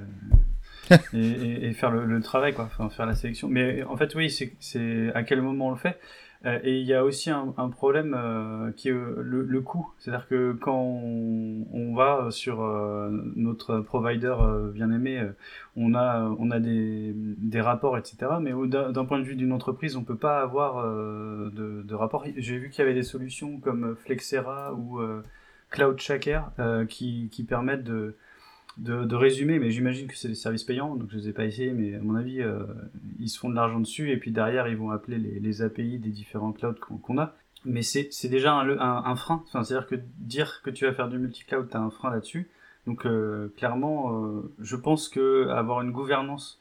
[1.13, 3.49] et, et, et, faire le, le, travail, quoi, enfin, faire la sélection.
[3.49, 5.99] Mais en fait, oui, c'est à quel moment on le fait?
[6.47, 9.93] Euh, et il y a aussi un, un problème euh, qui est le, le coût.
[9.99, 15.33] C'est-à-dire que quand on, on, va sur euh, notre provider euh, bien aimé, euh,
[15.77, 18.19] on a, on a des, des rapports, etc.
[18.41, 22.25] Mais d'un point de vue d'une entreprise, on peut pas avoir de, de rapport.
[22.37, 25.01] J'ai vu qu'il y avait des solutions comme Flexera ou
[25.71, 28.17] Cloud Shaker euh, qui, qui, permettent de,
[28.79, 31.33] de, de résumer, mais j'imagine que c'est des services payants, donc je ne les ai
[31.33, 32.65] pas essayés, mais à mon avis, euh,
[33.19, 35.99] ils se font de l'argent dessus, et puis derrière, ils vont appeler les, les API
[35.99, 37.35] des différents clouds qu'on qu a.
[37.65, 41.19] Mais c'est déjà un, un, frein, enfin, c'est-à-dire que dire que tu vas faire du
[41.19, 42.49] multi-cloud, tu as un frein là-dessus.
[42.87, 46.59] Donc euh, clairement, euh, je pense que avoir une gouvernance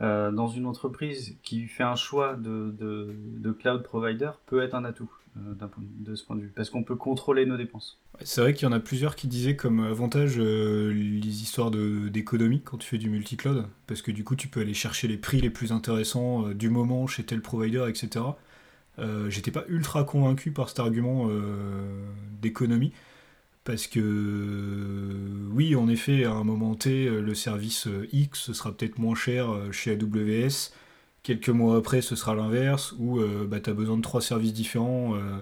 [0.00, 4.74] euh, dans une entreprise qui fait un choix de, de, de cloud provider peut être
[4.74, 7.98] un atout de ce point de vue, parce qu'on peut contrôler nos dépenses.
[8.22, 12.60] C'est vrai qu'il y en a plusieurs qui disaient comme avantage euh, les histoires d'économie
[12.62, 15.40] quand tu fais du multi-cloud, parce que du coup tu peux aller chercher les prix
[15.40, 18.24] les plus intéressants euh, du moment chez tel provider, etc.
[19.00, 22.06] Euh, J'étais pas ultra convaincu par cet argument euh,
[22.40, 22.92] d'économie,
[23.64, 29.14] parce que oui, en effet, à un moment T, le service X sera peut-être moins
[29.14, 30.70] cher chez AWS,
[31.24, 34.52] quelques mois après ce sera l'inverse, où euh, bah, tu as besoin de trois services
[34.52, 35.38] différents, euh,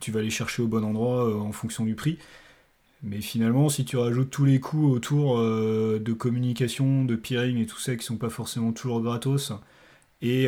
[0.00, 2.18] tu vas les chercher au bon endroit euh, en fonction du prix.
[3.02, 7.80] Mais finalement, si tu rajoutes tous les coûts autour de communication, de peering et tout
[7.80, 9.52] ça qui sont pas forcément toujours gratos,
[10.20, 10.46] et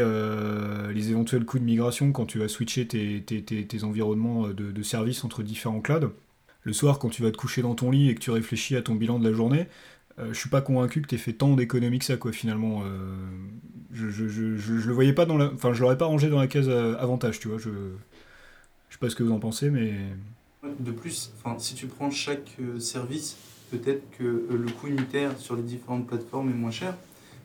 [0.94, 5.42] les éventuels coûts de migration quand tu vas switcher tes environnements de, de services entre
[5.42, 6.12] différents clouds,
[6.62, 8.82] le soir quand tu vas te coucher dans ton lit et que tu réfléchis à
[8.82, 9.66] ton bilan de la journée,
[10.18, 12.82] euh, je suis pas convaincu que tu aies fait tant d'économies que ça, quoi, finalement.
[12.84, 13.16] Euh,
[13.92, 15.50] je, je, je, je, le voyais pas dans la.
[15.52, 17.58] Enfin, je l'aurais pas rangé dans la case euh, avantage, tu vois.
[17.58, 17.70] Je,
[18.90, 19.92] sais pas ce que vous en pensez, mais.
[20.78, 23.36] De plus, si tu prends chaque service,
[23.70, 26.96] peut-être que le coût unitaire sur les différentes plateformes est moins cher.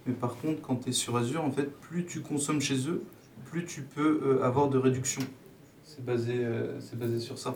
[0.05, 3.03] Mais par contre, quand tu es sur Azure, en fait, plus tu consommes chez eux,
[3.45, 5.21] plus tu peux avoir de réduction.
[5.83, 6.45] C'est basé,
[6.79, 7.55] c'est basé sur ça.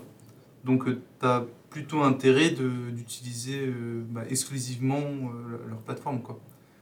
[0.66, 6.22] Donc, tu as plutôt intérêt d'utiliser euh, bah, exclusivement euh, leur plateforme.
[6.22, 6.40] Quoi.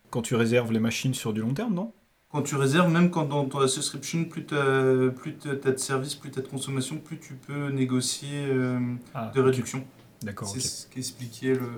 [0.09, 1.93] Quand tu réserves les machines sur du long terme, non?
[2.29, 6.29] Quand tu réserves, même quand dans ta subscription, plus tu as, plus de services, plus
[6.29, 8.79] tu as de consommation, plus tu peux négocier euh,
[9.13, 9.85] ah, de réduction.
[10.21, 10.49] D'accord.
[10.49, 11.69] C'est ce qu'expliquait le,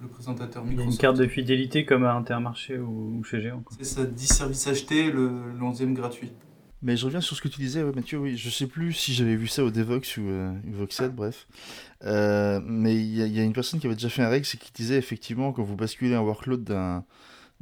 [0.00, 0.94] le présentateur Microsoft.
[0.94, 3.62] Une carte de fidélité comme à Intermarché ou, chez Géant.
[3.78, 6.32] C'est ça, 10 services achetés, le, le 11e gratuit.
[6.82, 8.18] Mais je reviens sur ce que tu disais, Mathieu.
[8.18, 10.52] Oui, je sais plus si j'avais vu ça au Devox ou euh,
[11.12, 11.46] bref.
[12.04, 14.70] Euh, mais il y, a une personne qui avait déjà fait un règle, c'est qui
[14.72, 17.04] disait effectivement quand vous basculez un workload d'un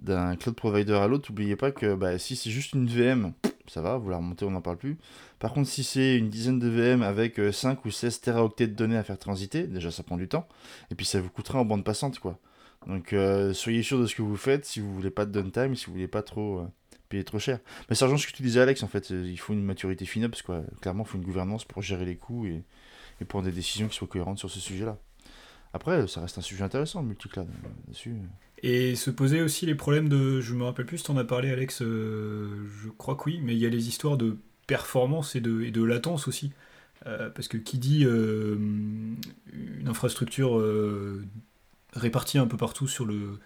[0.00, 3.32] d'un cloud provider à l'autre, n'oubliez pas que bah, si c'est juste une VM,
[3.68, 4.98] ça va, vous la remontez, on n'en parle plus.
[5.38, 8.74] Par contre, si c'est une dizaine de VM avec 5 euh, ou 16 teraoctets de
[8.74, 10.48] données à faire transiter, déjà ça prend du temps,
[10.90, 12.40] et puis ça vous coûtera en bande passante, quoi.
[12.88, 13.14] Donc
[13.54, 15.92] soyez sûr de ce que vous faites si vous voulez pas de downtime, si vous
[15.92, 16.66] voulez pas trop
[17.08, 17.58] payer trop cher.
[17.88, 19.10] Mais rejoint ce que tu disais, Alex, en fait.
[19.10, 22.46] Il faut une maturité parce que clairement, il faut une gouvernance pour gérer les coûts
[22.46, 22.62] et,
[23.20, 24.98] et prendre des décisions qui soient cohérentes sur ce sujet-là.
[25.74, 27.48] Après, ça reste un sujet intéressant, le multicloud.
[27.88, 28.14] Dessus.
[28.62, 30.40] Et se poser aussi les problèmes de.
[30.40, 31.82] Je me rappelle plus si tu en as parlé, Alex.
[31.82, 34.38] Euh, je crois que oui, mais il y a les histoires de
[34.68, 36.52] performance et de, et de latence aussi.
[37.06, 38.54] Euh, parce que qui dit euh,
[39.52, 40.64] une infrastructure
[41.92, 43.40] répartie un peu partout sur le,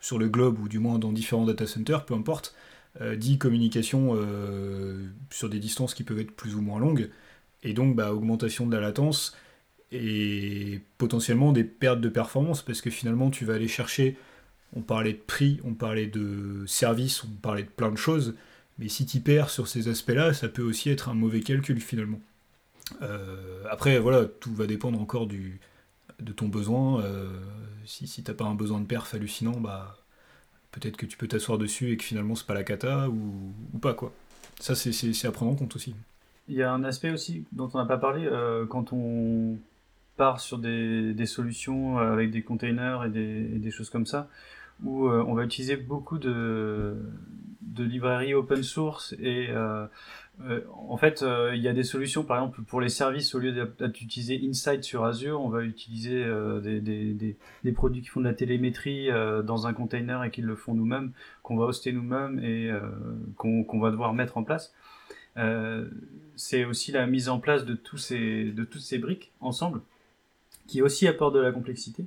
[0.00, 2.54] sur le globe, ou du moins dans différents data centers, peu importe,
[3.00, 7.10] euh, dit communication euh, sur des distances qui peuvent être plus ou moins longues,
[7.64, 9.36] et donc bah, augmentation de la latence
[9.90, 14.16] et potentiellement des pertes de performance, parce que finalement tu vas aller chercher,
[14.76, 18.36] on parlait de prix, on parlait de service, on parlait de plein de choses,
[18.78, 22.20] mais si tu perds sur ces aspects-là, ça peut aussi être un mauvais calcul finalement.
[23.02, 25.58] Euh, après, voilà, tout va dépendre encore du,
[26.20, 27.04] de ton besoin.
[27.86, 30.03] si si t'as pas un besoin de perf hallucinant, bah
[30.74, 33.94] peut-être que tu peux t'asseoir dessus et que finalement c'est pas la cata ou, pas
[33.94, 34.12] quoi.
[34.60, 35.94] Ça c'est à prendre en compte aussi.
[36.48, 39.56] Il y a un aspect aussi dont on n'a pas parlé euh, quand on
[40.16, 44.28] part sur des, des, solutions avec des containers et des, des choses comme ça
[44.82, 46.96] où euh, on va utiliser beaucoup de,
[47.62, 49.86] de librairies open source et euh,
[50.42, 53.38] euh, en fait, euh, il y a des solutions, par exemple, pour les services, au
[53.38, 53.52] lieu
[53.88, 58.26] d'utiliser Insight sur Azure, on va utiliser euh, des, des, des, produits qui font de
[58.26, 59.08] la télémétrie
[59.44, 62.70] dans un container et qui le font nous-mêmes, qu'on va hoster nous-mêmes et
[63.36, 64.74] qu'on va devoir mettre en place.
[66.36, 69.80] C'est aussi la mise en place de, tous ces, de toutes ces briques ensemble,
[70.66, 72.06] qui aussi apporte de la complexité.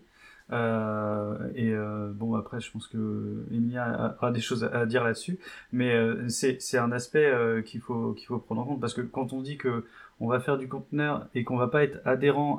[0.51, 5.39] Euh, et euh, bon, après, je pense que Emilia aura des choses à, dire là-dessus,
[5.71, 7.31] mais euh, c'est un aspect
[7.65, 9.86] qu'il faut, qu'il faut prendre en compte parce que quand on dit que
[10.19, 12.57] on va faire du conteneur et qu'on va pas être adhérent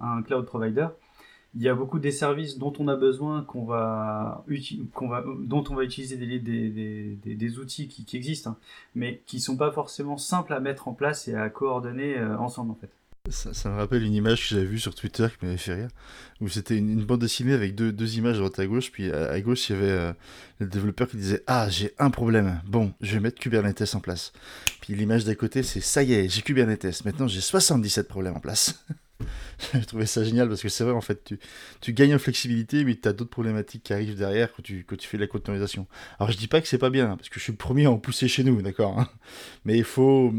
[0.00, 0.88] à un, cloud provider,
[1.54, 4.44] il y a beaucoup des services dont on a besoin, qu'on va,
[4.94, 8.56] qu'on va, dont on va utiliser des, des, des, outils qui, qui existent, hein,
[8.94, 12.74] mais qui sont pas forcément simples à mettre en place et à coordonner ensemble en
[12.74, 12.90] fait.
[13.30, 15.88] Ça, me rappelle une image que j'avais vue sur Twitter qui m'avait fait rire,
[16.40, 19.68] où c'était une, bande dessinée avec deux, images à droite à gauche, puis à, gauche
[19.68, 20.12] il y avait euh,
[20.60, 24.32] le développeur qui disait Ah, j'ai un problème, bon, je vais mettre Kubernetes en place.
[24.80, 28.40] Puis l'image d'à côté c'est Ça y est, j'ai Kubernetes, maintenant j'ai 77 problèmes en
[28.40, 28.84] place.
[29.74, 31.34] j'ai trouvé ça génial parce que c'est vrai, en fait,
[31.80, 35.16] tu, gagnes en flexibilité, mais tu as d'autres problématiques qui arrivent derrière quand tu, fais
[35.16, 35.86] de la containerisation.
[36.20, 37.90] Alors je dis pas que c'est pas bien, parce que je suis le premier à
[37.90, 39.08] en pousser chez nous, d'accord hein.
[39.64, 40.32] Mais il faut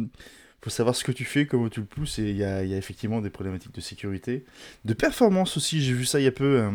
[0.62, 3.22] faut savoir ce que tu fais, comment tu le pousses, et il y a, effectivement
[3.22, 4.46] des problématiques de sécurité.
[4.86, 6.60] De performance aussi, j'ai vu ça il y a peu.
[6.60, 6.72] Euh,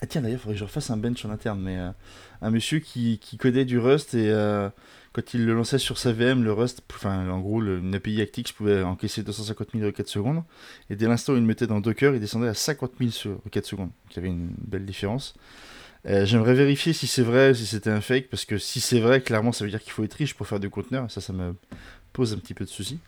[0.00, 1.90] ah tiens, d'ailleurs, il faudrait que je refasse un bench en interne, mais euh,
[2.40, 4.68] un monsieur qui, qui, codait du Rust, et euh,
[5.12, 8.20] quand il le lançait sur sa VM, le Rust, enfin, en gros, le, une API
[8.20, 10.44] Actix pouvait encaisser 250 000 requêtes secondes,
[10.88, 13.66] et dès l'instant où il le mettait dans Docker, il descendait à 50 000 requêtes
[13.66, 13.88] secondes.
[13.88, 15.34] Donc il y avait une belle différence.
[16.06, 19.52] J'aimerais vérifier si c'est vrai, si c'était un fake, parce que si c'est vrai, clairement,
[19.52, 21.54] ça veut dire qu'il faut être riche pour faire du conteneur, ça, ça me
[22.12, 22.98] pose un petit peu de soucis.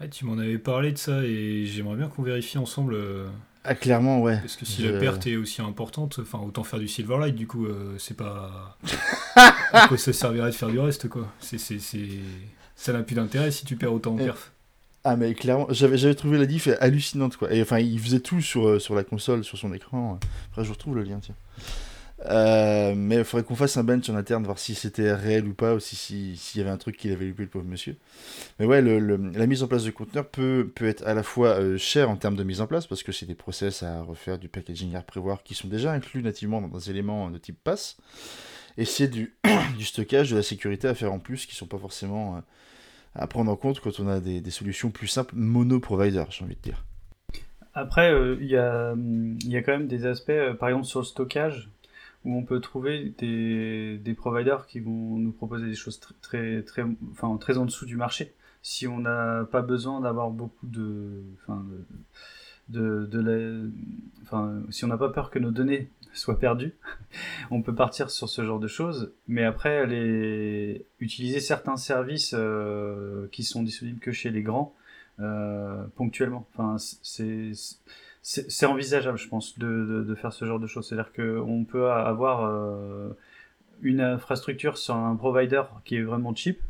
[0.00, 2.94] Ah, tu m'en avais parlé de ça et j'aimerais bien qu'on vérifie ensemble.
[2.94, 3.28] Euh,
[3.64, 4.38] ah, clairement, ouais.
[4.40, 7.66] Parce que si la perte est aussi importante, enfin, autant faire du Silverlight, du coup,
[7.66, 8.76] euh, c'est pas.
[9.36, 11.78] à quoi ça servirait de faire du reste, quoi c'est, c'est,
[12.74, 14.50] Ça n'a plus d'intérêt si tu perds autant en perf.
[15.04, 17.52] Ah, mais clairement, j'avais, j'avais trouvé la diff hallucinante, quoi.
[17.52, 20.18] Et enfin, il faisait tout sur, euh, sur la console, sur son écran.
[20.50, 21.34] Après, je retrouve le lien, tiens.
[22.26, 25.54] Euh, mais il faudrait qu'on fasse un bench en interne, voir si c'était réel ou
[25.54, 27.96] pas, ou s'il y avait un truc qu'il avait loupé, le pauvre monsieur.
[28.58, 31.60] Mais ouais, le, la mise en place de conteneurs peut, peut être à la fois
[31.60, 34.38] euh, cher en termes de mise en place, parce que c'est des process à refaire,
[34.38, 37.96] du packaging à prévoir, qui sont déjà inclus nativement dans des éléments de type pass.
[38.78, 39.34] Et c'est du,
[39.78, 42.40] du stockage, de la sécurité à faire en plus, qui sont pas forcément euh,
[43.16, 46.60] à prendre en compte quand on a des, solutions plus simples mono-provider, j'ai envie de
[46.60, 46.84] dire.
[47.74, 48.94] Après, il y, a,
[49.46, 51.70] y a quand même des aspects, par exemple sur le stockage,
[52.24, 56.84] où on peut trouver des, des providers qui vont nous proposer des choses très, très,
[57.10, 58.34] enfin, très en dessous du marché.
[58.62, 61.64] Si on n'a pas besoin d'avoir beaucoup de, enfin,
[62.68, 63.68] de, de, la,
[64.22, 66.74] enfin, si on n'a pas peur que nos données soient perdues,
[67.50, 69.12] on peut partir sur ce genre de choses.
[69.26, 69.84] Mais après,
[71.00, 74.74] utiliser certains services euh, qui sont disponibles que chez les grands
[75.20, 76.46] euh, ponctuellement.
[76.52, 77.52] Enfin, c'est
[78.22, 80.88] c'est envisageable, je pense, de, de, de, faire ce genre de choses.
[80.88, 83.10] C'est-à-dire qu'on peut avoir euh,
[83.82, 86.60] une infrastructure sur un provider qui est vraiment cheap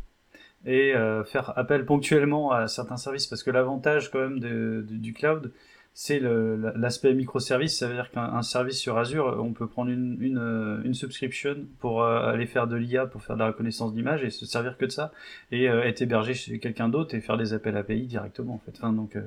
[0.64, 3.26] et euh, faire appel ponctuellement à certains services.
[3.26, 5.52] Parce que l'avantage quand même de, du cloud,
[5.94, 7.76] c'est l'aspect microservice.
[7.78, 12.02] Ça veut dire qu'un service sur Azure, on peut prendre une, une, une subscription pour
[12.02, 14.86] euh, aller faire de l'IA, pour faire de la reconnaissance d'image et se servir que
[14.86, 15.12] de ça
[15.50, 18.54] et euh, être hébergé chez quelqu'un d'autre et faire des appels API directement.
[18.54, 18.72] En fait.
[18.78, 19.22] Enfin, donc, euh,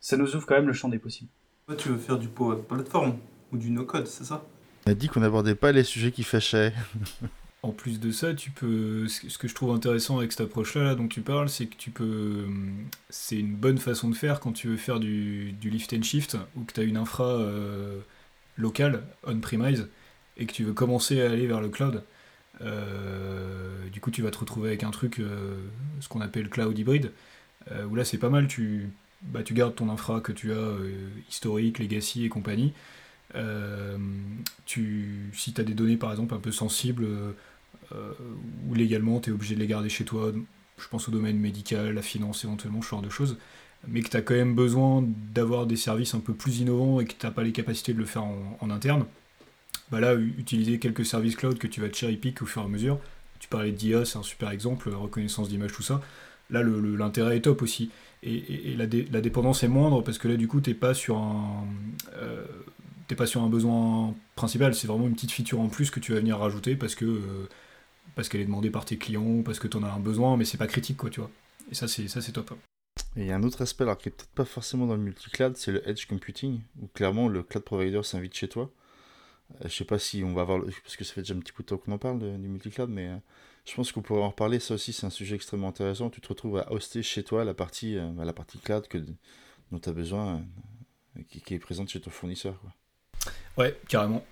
[0.00, 1.30] ça nous ouvre quand même le champ des possibles.
[1.66, 3.16] Toi, tu veux faire du Power Platform
[3.52, 4.44] ou du no-code, c'est ça?
[4.86, 6.72] On a dit qu'on n'abordait pas les sujets qui fâchaient.
[7.64, 9.08] en plus de ça, tu peux.
[9.08, 11.90] Ce que je trouve intéressant avec cette approche-là là, dont tu parles, c'est que tu
[11.90, 12.46] peux.
[13.10, 16.36] C'est une bonne façon de faire quand tu veux faire du, du lift and shift
[16.54, 17.98] ou que tu as une infra euh,
[18.56, 19.88] locale, on-premise,
[20.36, 22.04] et que tu veux commencer à aller vers le cloud.
[22.60, 25.56] Euh, du coup, tu vas te retrouver avec un truc, euh,
[25.98, 27.10] ce qu'on appelle cloud hybride,
[27.90, 28.46] où là c'est pas mal.
[28.46, 28.88] Tu
[29.22, 32.72] bah, tu gardes ton infra que tu as euh, historique, legacy et compagnie.
[33.34, 33.98] Euh,
[34.66, 37.06] tu, si tu as des données par exemple un peu sensibles
[37.92, 38.12] euh,
[38.68, 40.32] ou légalement tu es obligé de les garder chez toi,
[40.78, 43.36] je pense au domaine médical, la finance éventuellement, ce genre de choses,
[43.88, 47.04] mais que tu as quand même besoin d'avoir des services un peu plus innovants et
[47.04, 49.06] que tu n'as pas les capacités de le faire en, en interne,
[49.90, 52.68] bah là, utiliser quelques services cloud que tu vas cherry pick au fur et à
[52.68, 52.98] mesure.
[53.38, 56.00] Tu parlais d'IA, c'est un super exemple, reconnaissance d'image, tout ça.
[56.50, 57.90] Là, l'intérêt est top aussi
[58.26, 61.18] et, la, dé, la, dépendance est moindre parce que là du coup t'es pas sur
[61.18, 61.66] un
[62.14, 62.44] euh,
[63.06, 64.74] t'es pas sur un besoin principal.
[64.74, 67.48] C'est vraiment une petite feature en plus que tu vas venir rajouter parce que euh,
[68.14, 70.44] parce qu'elle est demandée par tes clients parce que tu en as un besoin mais
[70.44, 71.30] c'est pas critique quoi tu vois.
[71.70, 72.52] Et ça c'est ça c'est top.
[73.16, 75.56] Il y a un autre aspect alors qui est peut-être pas forcément dans le multi-cloud
[75.56, 78.70] c'est le edge computing où clairement le cloud provider s'invite chez toi.
[79.60, 80.66] Euh, je sais pas si on va avoir le...
[80.82, 82.90] parce que ça fait déjà un petit peu de temps qu'on en parle du multi-cloud
[82.90, 83.10] mais
[83.66, 84.60] je pense qu'on pourrait en reparler.
[84.60, 86.08] Ça aussi, c'est un sujet extrêmement intéressant.
[86.08, 88.98] Tu te retrouves à hoster chez toi la partie, euh, la partie cloud que,
[89.72, 90.42] dont tu as besoin,
[91.16, 92.54] euh, qui, est présente chez ton fournisseur.
[93.58, 94.24] Ouais, carrément.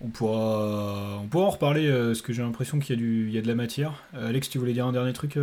[0.00, 3.42] On pourra, on pourra en reparler, euh, parce que j'ai l'impression qu'il y, y a
[3.42, 4.02] de la matière.
[4.14, 5.38] Euh, Alex, tu voulais dire un dernier truc.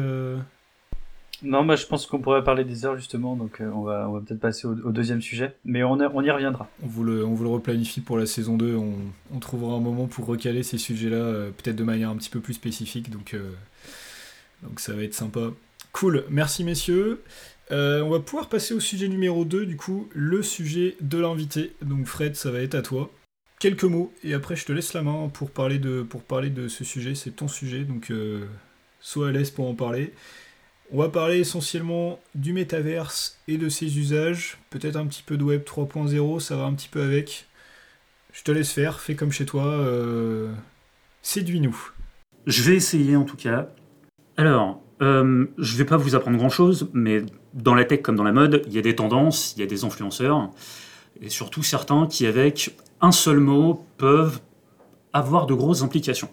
[1.43, 4.13] Non, bah, je pense qu'on pourrait parler des heures justement, donc euh, on va, on
[4.13, 6.69] va peut-être passer au, deuxième sujet, mais on, on y reviendra.
[6.83, 8.93] On vous, le, on vous le replanifie pour la saison 2, on,
[9.33, 12.41] on trouvera un moment pour recaler ces sujets-là, euh, peut-être de manière un petit peu
[12.41, 13.49] plus spécifique, donc, euh,
[14.61, 15.49] donc ça va être sympa.
[15.93, 17.23] Cool, merci messieurs.
[17.71, 21.73] Euh, on va pouvoir passer au sujet numéro 2, du coup, le sujet de l'invité.
[21.81, 23.09] Donc Fred, ça va être à toi.
[23.59, 26.67] Quelques mots, et après je te laisse la main pour parler de, pour parler de
[26.67, 28.11] ce sujet, c'est ton sujet, donc
[28.99, 30.13] sois à l'aise pour en parler.
[30.93, 35.43] On va parler essentiellement du métaverse et de ses usages, peut-être un petit peu de
[35.43, 37.47] Web 3.0, ça va un petit peu avec.
[38.33, 40.51] Je te laisse faire, fais comme chez toi, euh...
[41.21, 41.91] séduis-nous.
[42.45, 43.69] Je vais essayer en tout cas.
[44.35, 47.23] Alors, euh, je vais pas vous apprendre grand-chose, mais
[47.53, 49.67] dans la tech comme dans la mode, il y a des tendances, il y a
[49.67, 50.49] des influenceurs,
[51.21, 54.41] et surtout certains qui avec un seul mot peuvent
[55.13, 56.29] avoir de grosses implications.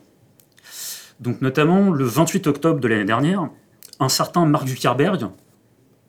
[1.20, 3.50] Donc notamment le 28 octobre de l'année dernière,
[4.00, 5.28] un certain Mark Zuckerberg,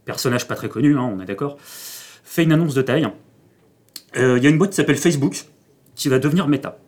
[0.06, 1.58] personnage pas très connu, hein, on est d'accord,
[2.24, 3.08] fait une annonce de taille.
[4.16, 5.46] Il euh, y a une boîte qui s'appelle Facebook
[5.96, 6.80] qui va devenir Meta.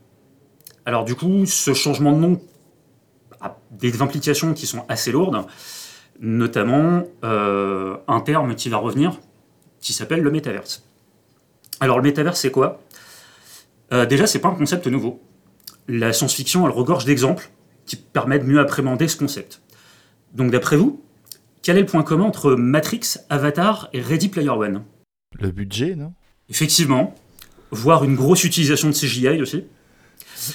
[0.85, 2.41] Alors du coup, ce changement de nom
[3.39, 5.45] a des implications qui sont assez lourdes,
[6.19, 9.19] notamment euh, un terme qui va revenir
[9.79, 10.83] qui s'appelle le métaverse.
[11.79, 12.81] Alors le métaverse, c'est quoi?
[13.91, 15.21] Euh, Déjà, c'est pas un concept nouveau.
[15.87, 17.49] La science-fiction, elle regorge d'exemples
[17.85, 19.61] qui permettent de mieux appréhender ce concept.
[20.33, 21.03] Donc d'après vous,
[21.61, 24.83] quel est le point commun entre Matrix, Avatar et Ready Player One?
[25.39, 26.13] Le budget, non?
[26.49, 27.15] Effectivement,
[27.71, 29.65] voire une grosse utilisation de CGI aussi.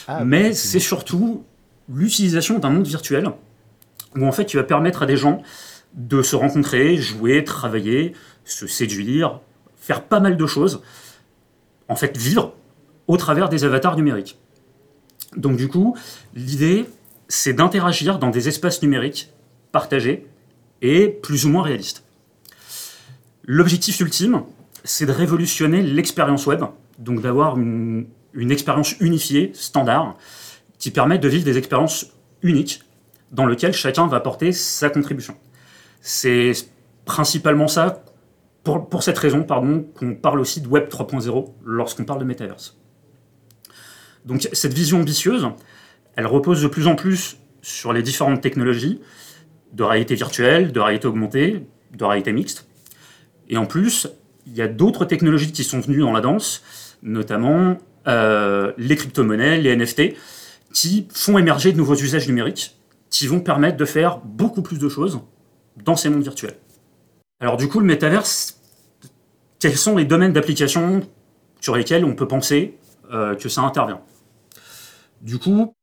[0.08, 1.44] Ah, Mais c'est surtout
[1.88, 3.30] l'utilisation d'un monde virtuel
[4.16, 5.42] où en fait tu vas permettre à des gens
[5.94, 8.12] de se rencontrer, jouer, travailler,
[8.44, 9.40] se séduire,
[9.76, 10.82] faire pas mal de choses,
[11.88, 12.54] en fait vivre
[13.06, 14.38] au travers des avatars numériques.
[15.36, 15.96] Donc du coup,
[16.34, 16.86] l'idée,
[17.28, 19.30] c'est d'interagir dans des espaces numériques
[19.76, 20.26] partagés
[20.80, 22.02] et plus ou moins réalistes.
[23.44, 24.42] L'objectif ultime,
[24.84, 26.62] c'est de révolutionner l'expérience web,
[26.98, 28.06] donc d'avoir une,
[28.50, 30.16] expérience unifiée, standard,
[30.78, 32.06] qui permet de vivre des expériences
[32.40, 32.84] uniques
[33.32, 35.34] dans lesquelles chacun va apporter sa contribution.
[36.00, 36.52] C'est
[37.04, 38.02] principalement ça,
[38.64, 42.78] pour, pour cette raison, pardon, qu'on parle aussi de Web 3.0 lorsqu'on parle de Metaverse.
[44.24, 45.46] Donc cette vision ambitieuse,
[46.16, 49.00] elle repose de plus en plus sur les différentes technologies
[49.72, 52.66] de réalité virtuelle, de réalité augmentée, de réalité mixte.
[53.48, 54.08] Et en plus,
[54.46, 56.62] il y a d'autres technologies qui sont venues dans la danse,
[57.02, 60.14] notamment euh, les crypto-monnaies, les NFT,
[60.72, 62.76] qui font émerger de nouveaux usages numériques
[63.10, 65.20] qui vont permettre de faire beaucoup plus de choses
[65.82, 66.56] dans ces mondes virtuels.
[67.40, 68.60] Alors du coup, le métaverse,
[69.58, 71.02] quels sont les domaines d'application
[71.60, 72.78] sur lesquels on peut penser
[73.12, 74.00] euh, que ça intervient?
[75.22, 75.74] Du coup,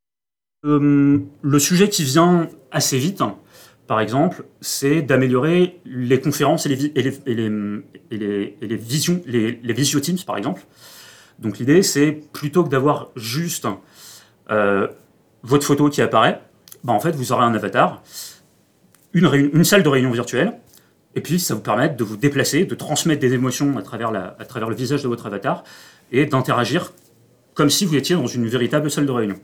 [0.64, 3.22] euh, le sujet qui vient assez vite,
[3.86, 7.20] par exemple, c'est d'améliorer les conférences et les, les,
[8.10, 10.62] les, les visio teams, par exemple.
[11.38, 13.66] Donc l'idée, c'est plutôt que d'avoir juste
[14.50, 14.88] euh,
[15.42, 16.40] votre photo qui apparaît,
[16.82, 18.02] bah, en fait, vous aurez un avatar,
[19.12, 20.54] une, une, salle de réunion virtuelle,
[21.14, 24.36] et puis ça vous permet de vous déplacer, de transmettre des émotions à travers, la,
[24.38, 25.62] à travers le visage de votre avatar,
[26.10, 26.92] et d'interagir
[27.54, 29.38] comme si vous étiez dans une véritable salle de réunion.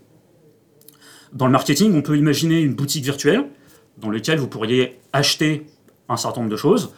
[1.32, 3.44] Dans le marketing, on peut imaginer une boutique virtuelle
[4.00, 5.66] dans laquelle vous pourriez acheter
[6.08, 6.92] un certain nombre de choses.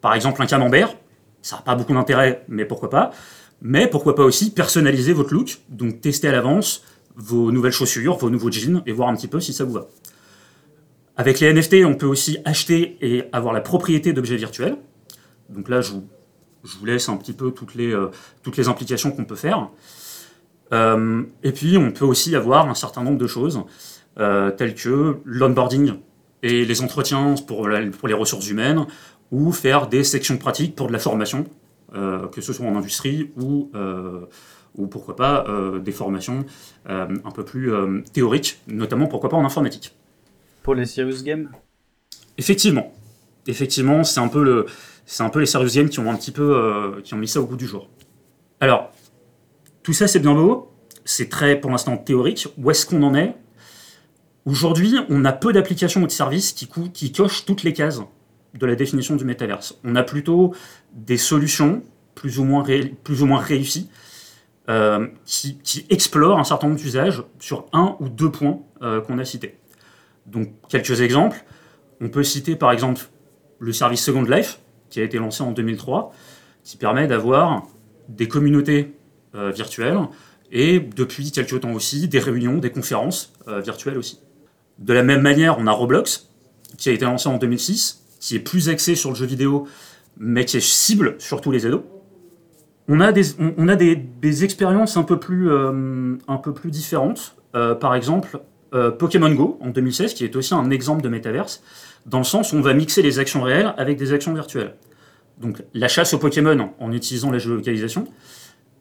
[0.00, 0.94] Par exemple, un camembert,
[1.42, 3.10] ça n'a pas beaucoup d'intérêt, mais pourquoi pas.
[3.62, 6.82] Mais pourquoi pas aussi personnaliser votre look, donc tester à l'avance
[7.16, 9.86] vos nouvelles chaussures, vos nouveaux jeans, et voir un petit peu si ça vous va.
[11.16, 14.76] Avec les NFT, on peut aussi acheter et avoir la propriété d'objets virtuels.
[15.50, 16.08] Donc là, je vous,
[16.64, 18.08] je vous, laisse un petit peu toutes les, euh,
[18.42, 19.68] toutes les implications qu'on peut faire.
[20.72, 23.60] Euh, et puis, on peut aussi avoir un certain nombre de choses,
[24.18, 25.94] euh, telles que l'onboarding
[26.42, 28.86] et les entretiens pour, la, pour, les ressources humaines,
[29.30, 31.46] ou faire des sections pratiques pour de la formation,
[31.94, 34.26] euh, que ce soit en industrie ou, euh,
[34.76, 36.44] ou pourquoi pas euh, des formations
[36.86, 37.72] un peu plus
[38.12, 39.94] théoriques, notamment pourquoi pas en informatique.
[40.62, 41.50] Pour les serious games?
[42.38, 42.92] Effectivement.
[43.46, 44.66] Effectivement, c'est un peu le,
[45.06, 47.40] c'est un peu les serious games qui ont un petit peu, qui ont mis ça
[47.40, 47.88] au goût du jour.
[48.60, 48.92] Alors,
[49.82, 50.70] tout ça, c'est bien beau.
[51.04, 52.48] C'est très, pour l'instant, théorique.
[52.58, 53.34] Où est-ce qu'on en est?
[54.50, 58.00] Aujourd'hui, on a peu d'applications ou de services qui, cochent toutes les cases
[58.52, 59.78] de la définition du métaverse.
[59.84, 60.52] On a plutôt
[60.92, 61.84] des solutions
[62.16, 63.88] plus ou moins, réussies
[64.68, 69.24] euh, qui, explorent un certain nombre d'usages sur un ou deux points euh, qu'on a
[69.24, 69.56] cités.
[70.26, 71.44] Donc, quelques exemples.
[72.00, 73.02] On peut citer par exemple
[73.60, 74.58] le service Second Life,
[74.88, 76.12] qui a été lancé en 2003,
[76.64, 77.68] qui permet d'avoir
[78.08, 78.96] des communautés
[79.36, 80.00] euh, virtuelles
[80.50, 84.18] et depuis quelques temps aussi des réunions, des conférences virtuelles aussi.
[84.80, 86.30] De la même manière, on a Roblox,
[86.78, 89.66] qui a été lancé en 2006, qui est plus axé sur le jeu vidéo,
[90.18, 91.82] mais qui est cible sur tous les ados.
[92.88, 93.68] On a des, on,
[94.42, 97.36] expériences un peu plus, euh, un peu différentes.
[97.54, 98.40] Euh, par exemple,
[98.74, 101.62] euh, Pokémon Go en 2016, qui est aussi un exemple de métaverse,
[102.06, 104.74] dans le sens où on va mixer les actions réelles avec des actions virtuelles.
[105.40, 108.06] Donc la chasse aux Pokémon en utilisant la géolocalisation,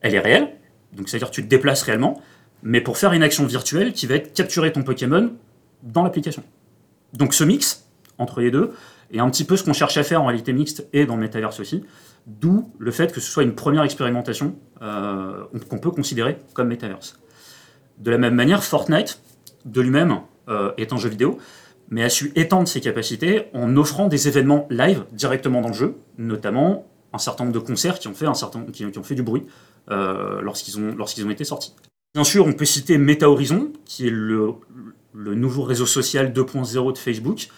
[0.01, 0.49] elle est réelle,
[0.93, 2.21] donc c'est-à-dire tu te déplaces réellement,
[2.63, 5.31] mais pour faire une action virtuelle qui va être capturer ton Pokémon
[5.83, 6.43] dans l'application.
[7.13, 7.85] Donc ce mix
[8.17, 8.73] entre les deux
[9.11, 11.29] est un petit peu ce qu'on cherche à faire en réalité mixte et dans le
[11.59, 11.83] aussi,
[12.27, 17.19] d'où le fait que ce soit une première expérimentation euh, qu'on peut considérer comme Metaverse.
[17.97, 19.21] De la même manière, Fortnite,
[19.65, 21.37] de lui-même, euh, est un jeu vidéo,
[21.89, 25.95] mais a su étendre ses capacités en offrant des événements live directement dans le jeu,
[26.17, 29.45] notamment un certain nombre de concerts qui ont fait, du bruit
[29.89, 31.73] euh, lorsqu'ils ont, lorsqu'ils ont été sortis.
[32.13, 34.53] Bien sûr, on peut citer Meta Horizon, qui est le,
[35.19, 37.49] le nouveau réseau social 2.0 de Facebook,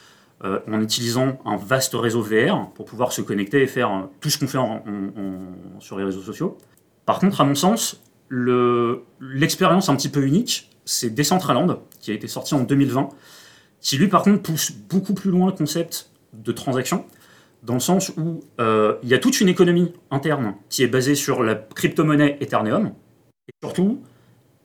[0.44, 4.32] euh, en utilisant un vaste réseau VR pour pouvoir se connecter et faire euh, tout
[4.32, 4.58] ce qu'on fait
[5.80, 6.58] sur les réseaux sociaux.
[7.06, 12.28] Par contre, à mon sens, l'expérience un petit peu unique, c'est Decentraland, qui a été
[12.28, 13.10] sorti en 2020,
[13.82, 17.06] qui lui par contre pousse beaucoup plus loin le concept de transaction,
[17.62, 21.14] dans le sens où euh, il y a toute une économie interne qui est basée
[21.14, 22.94] sur la crypto-monnaie Ethereum,
[23.48, 24.02] et surtout,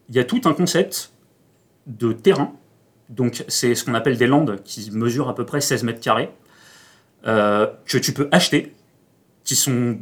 [0.09, 1.12] il y a tout un concept
[1.87, 2.55] de terrain,
[3.09, 6.31] donc c'est ce qu'on appelle des landes qui mesurent à peu près 16 mètres carrés,
[7.27, 8.73] euh, que tu peux acheter,
[9.45, 9.99] qui, sont,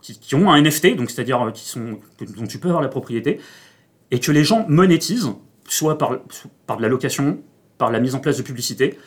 [0.00, 2.00] qui, ont un NFT, c'est-à-dire sont,
[2.36, 3.40] dont tu peux avoir la propriété,
[4.10, 5.32] et que les gens monétisent,
[5.68, 6.18] soit par,
[6.66, 7.40] par de la location,
[7.78, 8.98] par la mise en place de publicité,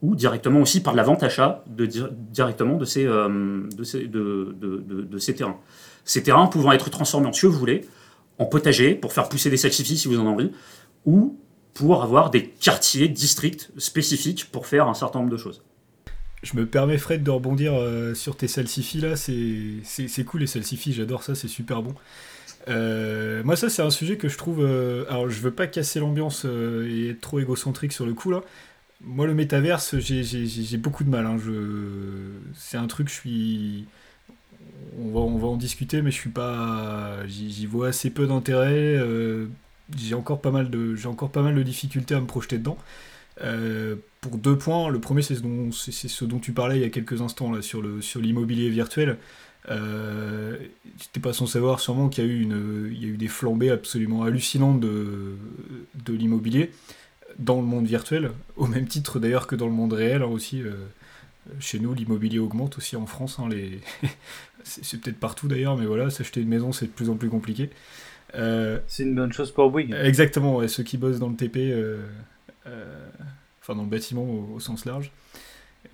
[0.00, 5.34] ou directement aussi par la vente-achat de, directement de ces, euh, de, ces, de, ces
[5.34, 5.58] terrains.
[6.04, 7.86] Ces terrains pouvant être transformés en ce que vous voulez,
[8.38, 10.52] en potager pour faire pousser des sacrifices si vous en avez envie,
[11.04, 11.38] ou
[11.78, 15.62] pour avoir des quartiers, districts spécifiques pour faire un certain nombre de choses.
[16.42, 19.16] Je me permets, Fred, de rebondir euh, sur tes salsifis là.
[19.16, 21.94] C'est cool les salsifis, j'adore ça, c'est super bon.
[22.68, 24.60] Euh, moi, ça, c'est un sujet que je trouve.
[24.64, 28.42] euh, alors, je veux pas casser l'ambiance et être trop égocentrique sur le coup là.
[29.00, 31.24] Moi, le métaverse, j'ai- beaucoup de mal.
[31.26, 31.36] hein.
[32.54, 33.84] C'est un truc, je suis.
[35.00, 37.24] On va, on va en discuter, mais je suis pas.
[37.26, 38.96] J'y vois assez peu d'intérêt.
[39.96, 42.76] J'ai encore pas mal de, j'ai encore pas mal de difficultés à me projeter dedans.
[43.42, 46.82] Euh, pour deux points, le premier c'est ce, dont, c'est- ce dont tu parlais il
[46.82, 49.18] y a quelques instants là, sur le sur l'immobilier virtuel.
[49.70, 50.56] Euh,
[51.12, 53.28] T'es pas sans savoir sûrement qu'il y a eu une, il y a eu des
[53.28, 55.36] flambées absolument hallucinantes de,
[56.06, 56.72] de l'immobilier
[57.38, 60.62] dans le monde virtuel, au même titre d'ailleurs que dans le monde réel hein, aussi.
[60.62, 60.72] euh,
[61.60, 63.38] chez nous, l'immobilier augmente aussi en France.
[63.38, 63.80] hein, les...
[64.64, 67.70] c'est peut-être partout d'ailleurs, mais voilà, s'acheter une maison c'est de plus en plus compliqué.
[68.34, 69.94] Euh, C'est une bonne chose pour Bouygues.
[69.94, 72.06] Exactement, ouais, ceux qui bossent dans le TP, euh,
[72.66, 73.08] euh,
[73.60, 75.10] enfin dans le bâtiment au, au sens large.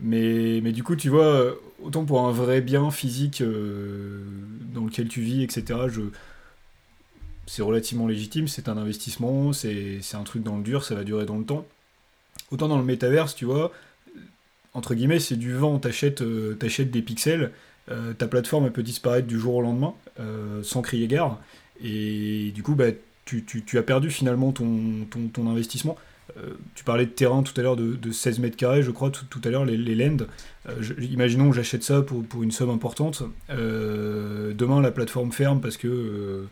[0.00, 4.22] Mais, mais du coup, tu vois, autant pour un vrai bien physique euh,
[4.72, 6.00] dans lequel tu vis, etc., je...
[7.46, 11.26] c'est relativement légitime, c'est un investissement, c'est un truc dans le dur, ça va durer
[11.26, 11.66] dans le temps.
[12.50, 13.72] Autant dans le métaverse, tu vois,
[14.74, 17.52] entre guillemets, c'est du vent, t'achètes euh, des pixels,
[17.90, 19.94] euh, ta plateforme elle peut disparaître du jour au lendemain,
[20.62, 21.40] sans crier gare,
[21.82, 22.86] et du coup, bah,
[23.24, 25.96] tu, tu- tu as perdu finalement ton, ton, ton investissement.
[26.38, 29.10] Euh, tu parlais de terrain tout à l'heure de, de 16 mètres carrés, je crois,
[29.10, 30.24] tout, tout à l'heure, les, les lands.
[30.68, 33.22] Euh, imaginons que j'achète ça pour, pour une somme importante.
[33.50, 36.46] Euh, demain, la plateforme ferme parce que,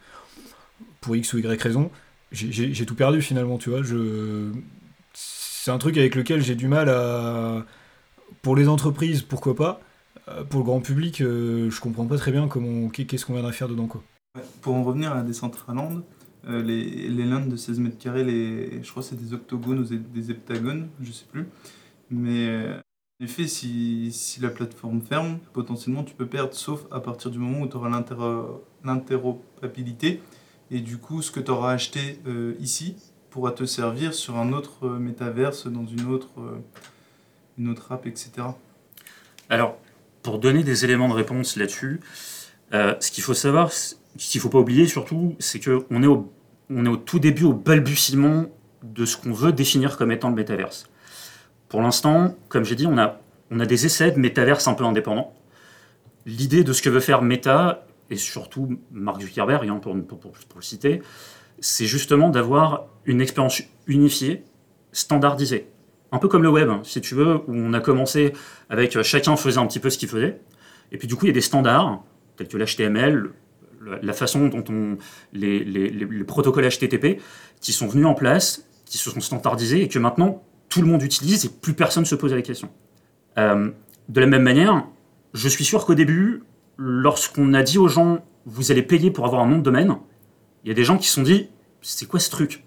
[1.00, 1.90] pour X ou Y raison,
[2.32, 3.80] j'ai- tout perdu finalement, tu vois.
[5.14, 7.64] C'est un truc avec lequel j'ai du mal à.
[8.42, 9.80] Pour les entreprises, pourquoi pas.
[10.50, 12.48] Pour le grand public, je comprends pas très bien
[12.92, 14.02] qu'est-ce qu'on viendrait faire dedans, quoi.
[14.62, 16.02] Pour en revenir à la Decentraland,
[16.48, 19.84] euh, les, les landes de 16 mètres carrés, je crois que c'est des octogones ou
[19.84, 21.46] des- heptagones, je sais plus.
[22.10, 22.78] Mais euh,
[23.20, 27.38] en effet, si, si la plateforme ferme, potentiellement tu peux perdre, sauf à partir du
[27.38, 27.90] moment où tu auras
[28.84, 30.20] l'interopérabilité.
[30.70, 32.96] Et du coup, ce que tu auras acheté euh, ici
[33.30, 36.30] pourra te servir sur un autre euh, métaverse, dans une autre,
[37.58, 38.30] une autre app, etc.
[39.48, 39.76] Alors,
[40.22, 42.00] pour donner des éléments de réponse là-dessus,
[42.72, 43.70] ce qu'il faut savoir,
[44.16, 46.32] ce qu'il ne faut pas oublier surtout, c'est qu'on est, au-
[46.96, 48.46] tout début, au balbutiement
[48.82, 50.86] de ce qu'on veut définir comme étant le métaverse.
[51.68, 53.18] Pour l'instant, comme j'ai dit, on a,
[53.66, 55.32] des essais de métaverse un peu indépendants.
[56.26, 60.62] L'idée de ce que veut faire Meta, et surtout Mark Zuckerberg, hein, pour, pour- le
[60.62, 61.02] citer,
[61.60, 64.44] c'est justement d'avoir une expérience unifiée,
[64.92, 65.68] standardisée.
[66.12, 68.32] Un peu comme le web, si tu veux, où on a commencé
[68.68, 70.40] avec euh, chacun faisait un petit peu ce qu'il faisait.
[70.90, 72.02] Et puis du coup, il y a des standards,
[72.36, 73.30] tels que l'HTML,
[74.02, 74.96] la façon dont on.
[75.32, 77.20] les, les- les- les protocoles HTTP,
[77.60, 81.02] qui sont venus en place, qui se sont standardisés et que maintenant tout le monde
[81.02, 82.70] utilise et plus personne se pose la question.
[83.38, 83.70] Euh,
[84.08, 84.86] de la même manière,
[85.34, 86.42] je suis sûr qu'au début,
[86.76, 89.96] lorsqu'on a dit aux gens vous allez payer pour avoir un nom de domaine,
[90.64, 91.48] il y a des gens qui se sont dit
[91.80, 92.64] c'est quoi ce truc?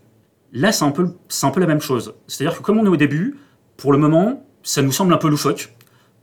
[0.54, 2.16] Là, c'est un, peu, c'est un peu la même chose.
[2.28, 3.36] C'est-à-dire que comme on est au début,
[3.78, 5.74] pour le moment, ça nous semble un peu loufoque,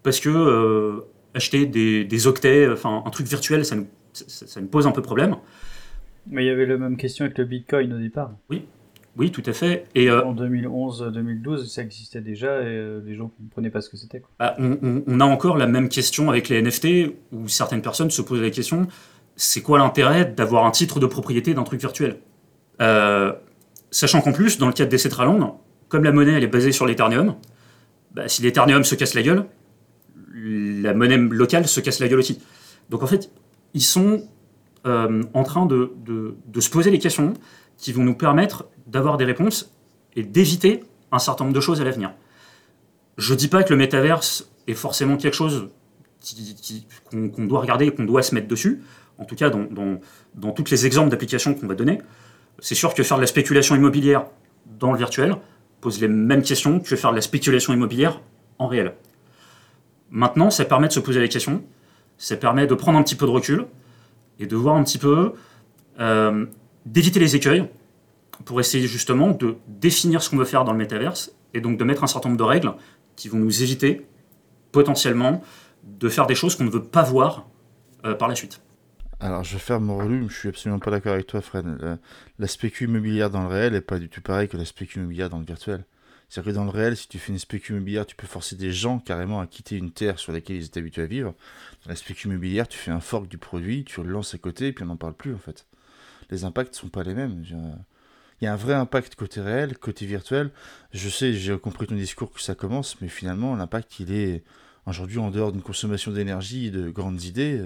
[0.03, 1.01] parce que euh,
[1.35, 4.93] acheter des, des octets, enfin un truc virtuel, ça nous, ça, ça nous pose un
[4.93, 5.37] peu problème.
[6.29, 8.33] Mais il y avait la même question avec le Bitcoin au départ.
[9.17, 9.85] Oui, tout à fait.
[9.95, 13.91] Et euh, En 2011-2012, ça existait déjà et euh, les gens ne comprenaient pas ce
[13.91, 14.23] que c'était.
[14.39, 18.41] bah, on, a encore la même question avec les NFT, où certaines personnes se posent
[18.41, 18.87] la question
[19.35, 22.19] c'est quoi l'intérêt d'avoir un titre de propriété d'un truc virtuel?
[22.81, 23.33] Euh,
[23.91, 26.87] Sachant qu'en plus, dans le cas de Decentraland, comme la monnaie elle est basée sur
[26.87, 27.35] l'Ethereum,
[28.15, 29.45] bah, si l'Ethereum se casse la gueule,
[30.35, 32.41] la monnaie locale se casse la gueule aussi.
[32.89, 33.31] Donc en fait,
[33.75, 34.29] ils sont
[34.87, 35.93] euh, en train de,
[36.59, 37.35] se poser les questions
[37.77, 39.73] qui vont nous permettre d'avoir des réponses
[40.17, 42.13] et d'éviter un certain nombre de choses à l'avenir.
[43.17, 45.69] Je dis pas que le métaverse est forcément quelque chose
[47.11, 48.83] qu'on doit regarder et qu'on doit se mettre dessus.
[49.19, 50.01] En tout cas, dans, dans,
[50.35, 52.01] dans tous les exemples d'applications qu'on va donner,
[52.59, 54.27] c'est sûr que faire de la spéculation immobilière
[54.79, 55.37] dans le virtuel
[55.81, 58.21] pose les mêmes questions que faire de la spéculation immobilière
[58.59, 58.95] en réel.
[60.11, 61.63] Maintenant, ça permet de se poser les questions,
[62.23, 63.67] ça permet de prendre un petit peu de recul
[64.39, 65.33] et de voir un petit peu,
[65.99, 66.47] euh,
[66.87, 67.69] d'éviter les écueils
[68.45, 71.85] pour essayer justement de définir ce qu'on veut faire dans le métaverse et donc de
[71.85, 72.75] mettre un certain nombre de règles
[73.17, 74.07] qui vont nous éviter
[74.71, 75.43] potentiellement
[75.83, 77.49] de faire des choses qu'on ne veut pas voir
[78.07, 78.61] euh, par la suite.
[79.19, 81.67] Alors, je faire mon relu, je suis absolument pas d'accord avec toi, Fred.
[81.81, 81.99] La,
[82.39, 85.29] la spécu immobilière dans le réel est pas du tout pareil que la spécu immobilière
[85.29, 85.85] dans le virtuel.
[86.33, 88.73] C'est-à-dire que dans le réel, si tu fais une spécu immobilière, tu peux forcer des
[88.73, 91.35] gens carrément à quitter une terre sur laquelle ils étaient habitués à vivre.
[91.85, 94.69] Dans la spécu immobilière, tu fais un fork du produit, tu le lances à côté
[94.69, 95.67] et puis on n'en parle plus en fait.
[96.31, 97.45] Les impacts sont pas les mêmes.
[98.41, 100.51] Il y a un vrai impact côté réel, côté virtuel.
[100.93, 104.43] Je sais, j'ai compris ton discours que ça commence, mais finalement, l'impact, il est
[104.87, 107.63] aujourd'hui en dehors d'une consommation d'énergie et de grandes idées.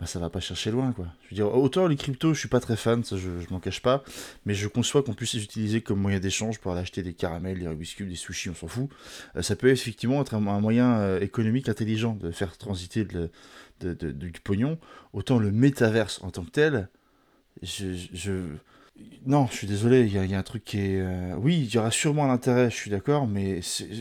[0.00, 1.06] Bah, ça va pas chercher loin, quoi.
[1.24, 3.82] Je veux dire, autant les cryptos, je suis pas très fan, ça, je, m'en cache
[3.82, 4.02] pas,
[4.46, 7.58] mais je conçois qu'on puisse les utiliser comme moyen d'échange pour aller acheter des caramels,
[7.58, 8.88] des Rubik's Cube, des sushis, on s'en fout.
[9.36, 13.30] Euh, ça peut effectivement être un, moyen euh, économique intelligent de faire transiter de-
[14.12, 14.78] du pognon.
[15.12, 16.88] Autant le métaverse en tant que tel,
[17.62, 18.54] je, je-
[19.26, 21.00] non, je suis désolé, il y, a- un truc qui est...
[21.00, 23.60] euh, Oui, il y aura sûrement un intérêt, je suis d'accord, mais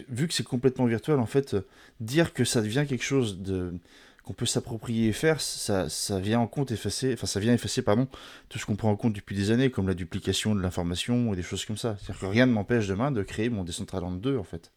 [0.09, 1.55] vu que c'est complètement virtuel, en fait,
[1.99, 3.73] dire que ça devient quelque chose de
[4.29, 7.81] qu'on peut s'approprier et faire, ça, ça vient en compte effacer, enfin ça vient effacer
[7.81, 8.07] pardon,
[8.47, 11.35] tout ce qu'on prend en compte depuis des années, comme la duplication de l'information ou
[11.35, 11.97] des choses comme ça.
[11.97, 14.71] C'est-à-dire que rien ne m'empêche demain de créer mon Decentraland 2 en fait.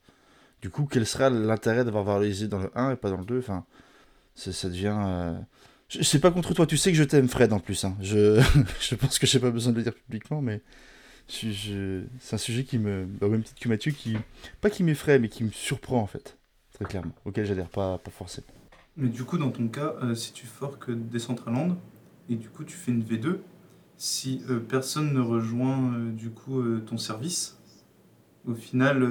[0.63, 3.41] Du coup, quel sera l'intérêt d'avoir valorisé dans le 1 et pas dans le 2
[3.41, 3.67] Enfin,
[4.35, 4.97] ça, devient.
[4.99, 5.39] euh,
[6.01, 7.85] sais pas contre toi, tu sais que je t'aime Fred en plus.
[7.85, 7.95] hein.
[8.01, 8.43] Je...
[8.81, 10.63] je pense que j'ai pas besoin de le dire publiquement, mais
[11.29, 13.07] c'est un sujet qui me.
[13.21, 14.17] Au même titre que Mathieu, qui.
[14.63, 16.39] Pas qui m'effraie, mais qui me surprend en fait.
[16.73, 17.13] Très clairement.
[17.27, 18.47] Auquel j'adhère pas, pas forcément.
[18.97, 21.77] Mais du coup, dans ton cas, euh, si tu forques Decentraland
[22.29, 23.39] et du coup tu fais une V2,
[23.97, 27.59] si euh, personne ne rejoint euh, du coup ton service,
[28.47, 29.09] au final,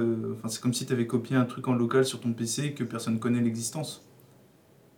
[0.49, 2.83] c'est comme si tu avais copié un truc en local sur ton PC et que
[2.83, 4.05] personne connaît l'existence.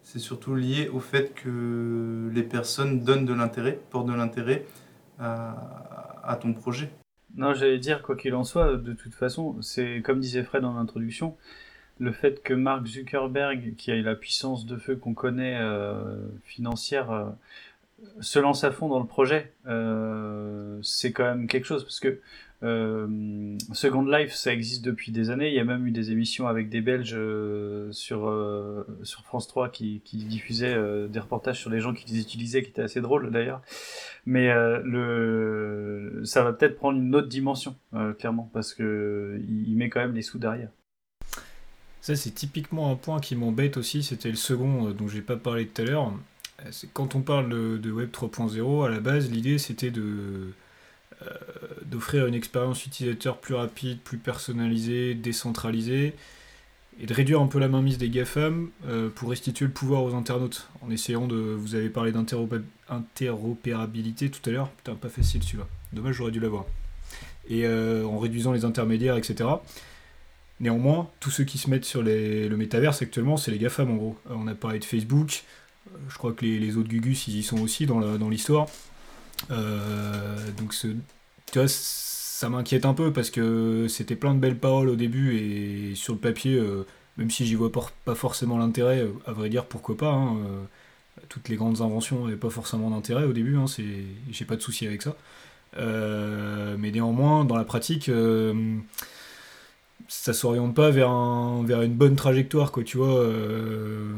[0.02, 4.66] C'est surtout lié au fait que les personnes donnent de l'intérêt, portent de l'intérêt
[5.20, 6.92] à, à ton projet.
[7.36, 10.78] Non, j'allais dire, quoi qu'il en soit, de toute façon, c'est comme disait Fred en
[10.78, 11.36] introduction,
[12.04, 16.04] le fait que Mark Zuckerberg, qui a la puissance de feu qu'on connaît euh,
[16.44, 17.30] financière, euh,
[18.20, 22.20] se lance à fond dans le projet, euh, c'est quand même quelque chose, parce que
[23.74, 26.70] Second Life, ça existe depuis des années, il y a même eu des émissions avec
[26.70, 27.18] des Belges
[27.92, 28.34] sur,
[29.04, 30.78] sur France 3 qui, diffusaient
[31.10, 33.62] des reportages sur les gens qui les utilisaient, qui étaient assez drôles d'ailleurs.
[34.26, 34.48] Mais
[34.86, 37.76] le, ça va peut-être prendre une autre dimension,
[38.18, 40.70] clairement, parce que il, il met quand même les sous derrière.
[42.04, 44.04] Ça, c'est typiquement un point qui m'embête aussi.
[44.04, 46.12] C'était le second euh, dont j'ai pas parlé tout à l'heure.
[46.60, 50.52] Euh, C'est quand on parle de, Web 3.0, à la base, l'idée c'était de
[51.22, 51.26] euh,
[51.86, 56.14] d'offrir une expérience utilisateur plus rapide, plus personnalisée, décentralisée,
[57.00, 58.70] et de réduire un peu la mainmise des GAFAM
[59.16, 61.36] pour restituer le pouvoir aux internautes, en essayant de...
[61.36, 66.66] Vous avez parlé d'interopérabilité tout à l'heure, putain, pas facile celui-là, dommage j'aurais dû l'avoir.
[67.50, 69.46] Et en réduisant les intermédiaires, etc.
[70.64, 74.18] Néanmoins, tous ceux qui se mettent sur le métaverse actuellement, c'est les GAFAM en gros.
[74.32, 75.44] Euh, on a parlé de Facebook,
[75.88, 78.68] euh, je crois que les, autres Gugus, ils y sont aussi dans l'histoire.
[79.52, 80.96] Euh, donc tu
[81.54, 85.96] vois, ça m'inquiète un peu parce que c'était plein de belles paroles au début et
[85.96, 86.58] sur le papier,
[87.18, 87.72] même si j'y vois
[88.06, 90.14] pas, forcément l'intérêt, à vrai dire pourquoi pas.
[90.14, 90.38] hein,
[91.28, 93.66] toutes les grandes inventions n'avaient pas forcément d'intérêt au début, hein,
[94.32, 95.18] j'ai pas de souci avec ça.
[95.76, 98.10] Mais néanmoins, dans la pratique,
[100.22, 101.12] ça s'oriente pas vers,
[101.64, 103.20] vers une bonne trajectoire, quoi, tu vois.
[103.20, 104.14] euh,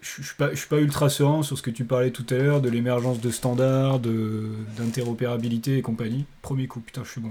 [0.00, 0.34] je suis
[0.68, 4.00] pas, ultra serein sur ce que tu parlais tout à l'heure, de l'émergence de standards,
[4.00, 6.26] d'interopérabilité et compagnie.
[6.42, 7.30] Premier coup, putain, je suis bon.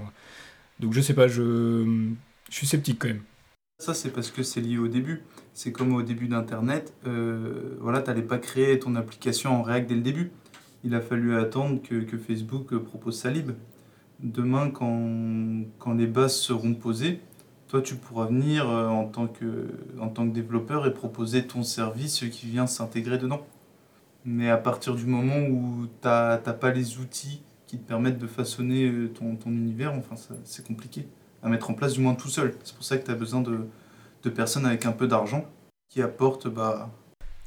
[0.80, 2.10] Donc je sais pas, je,
[2.48, 3.22] suis sceptique quand même.
[3.78, 5.22] Ça, c'est parce que c'est lié au début.
[5.52, 6.94] C'est comme au début d'Internet.
[7.06, 10.30] Euh, voilà, tu n'allais pas créer ton application en React dès le début.
[10.82, 13.52] Il a fallu attendre que, que Facebook propose sa lib.
[14.20, 17.20] Demain, quand, quand les bases seront posées,
[17.72, 19.66] toi, tu pourras venir euh, en, tant que,
[20.26, 23.46] développeur et proposer ton service qui vient s'intégrer dedans.
[24.26, 28.26] Mais à partir du moment où tu n'as pas les outils qui te permettent de
[28.26, 31.08] façonner euh, ton, univers, enfin, c'est compliqué
[31.42, 32.54] à mettre en place, du moins tout seul.
[32.62, 33.60] C'est pour ça que tu as besoin de,
[34.22, 35.46] de personnes avec un peu d'argent
[35.88, 36.90] qui apportent bah,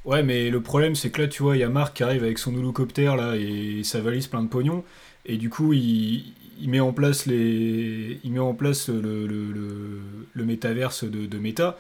[0.06, 2.24] Ouais, mais le problème, c'est que là, tu vois, il y a Marc qui arrive
[2.24, 4.84] avec son hélicoptère là et sa valise plein de pognon,
[5.26, 9.51] et du coup, il, il met en place les, il met en place le, le,
[9.51, 10.01] le,
[10.34, 11.80] le métaverse de, de Meta,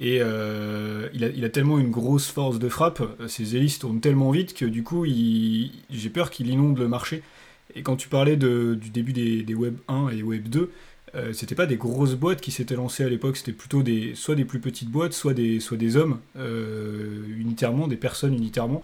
[0.00, 4.00] et euh, il, a, il a tellement une grosse force de frappe, ses hélices tournent
[4.00, 7.22] tellement vite que du coup, j'ai peur qu'il inonde le marché.
[7.76, 10.70] Et quand tu parlais du début des, des Web 1 et Web 2,
[11.14, 14.34] euh, c'était pas des grosses boîtes qui s'étaient lancées à l'époque, c'était plutôt des, soit
[14.34, 18.82] des plus petites boîtes, soit des, soit des hommes, euh, unitairement, des personnes unitairement,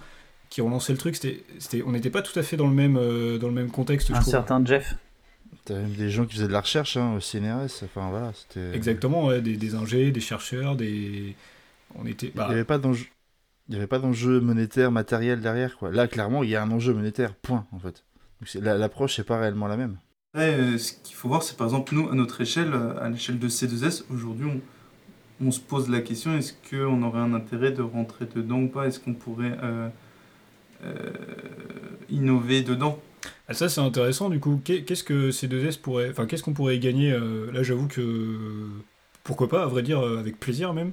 [0.49, 1.17] qui ont lancé le truc.
[1.17, 3.71] C'était, c'était, on n'était pas tout à fait dans le même, euh, dans le même
[3.71, 4.31] contexte, je Un trouve.
[4.31, 4.95] certain Jeff.
[5.65, 7.83] T'as même des gens qui faisaient de la recherche hein, au CNRS.
[7.85, 8.75] Enfin voilà, c'était.
[8.75, 11.35] Exactement, ouais, des, des ingés, des chercheurs, des.
[11.97, 12.27] On était.
[12.29, 13.07] Il bah, n'y avait pas d'enjeu.
[13.69, 15.91] Il y avait pas d'enjeu monétaire, matériel derrière quoi.
[15.93, 17.35] Là, clairement, il y a un enjeu monétaire.
[17.35, 18.05] Point en fait.
[18.41, 19.97] Donc, c'est- la- L'approche n'est pas réellement la même.
[20.33, 23.09] Après, euh, ce qu'il faut voir, c'est par exemple, nous, à notre échelle, euh, à
[23.09, 24.47] l'échelle de C2S, aujourd'hui,
[25.41, 28.87] on, se pose la question est-ce qu'on aurait un intérêt de rentrer dedans ou pas?
[28.87, 29.89] Est-ce qu'on pourrait euh,
[32.11, 33.01] innover dedans?
[33.49, 34.61] Ah, ça c'est intéressant du coup.
[34.65, 37.11] Qu'est- Qu'est-ce que ces deux S pourraient, enfin qu'est-ce qu'on pourrait gagner
[37.53, 38.69] Là j'avoue que
[39.25, 40.93] pourquoi pas, à vrai dire, avec plaisir même.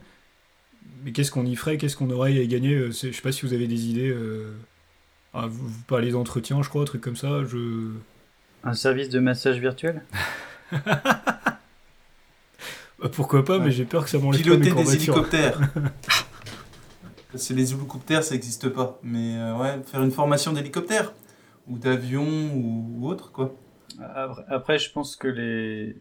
[1.03, 1.77] Mais qu'est-ce qu'on y ferait?
[1.77, 2.87] Qu'est-ce qu'on aurait à y gagner?
[2.87, 4.15] Je sais pas si vous avez des idées.
[5.33, 7.43] ah, vous, parlez d'entretien, je crois, trucs comme ça.
[7.45, 7.91] Je
[8.67, 10.03] Un service de massage virtuel?
[12.99, 15.59] Bah, pourquoi pas, mais j'ai peur que ça m'enlève Piloter des hélicoptères.
[17.31, 18.99] Parce que les hélicoptères, ça n'existe pas.
[19.03, 21.13] Mais euh, ouais, faire une formation d'hélicoptère
[21.67, 23.53] ou d'avion ou, ou autre, quoi.
[24.15, 25.95] Après, après, je pense que les,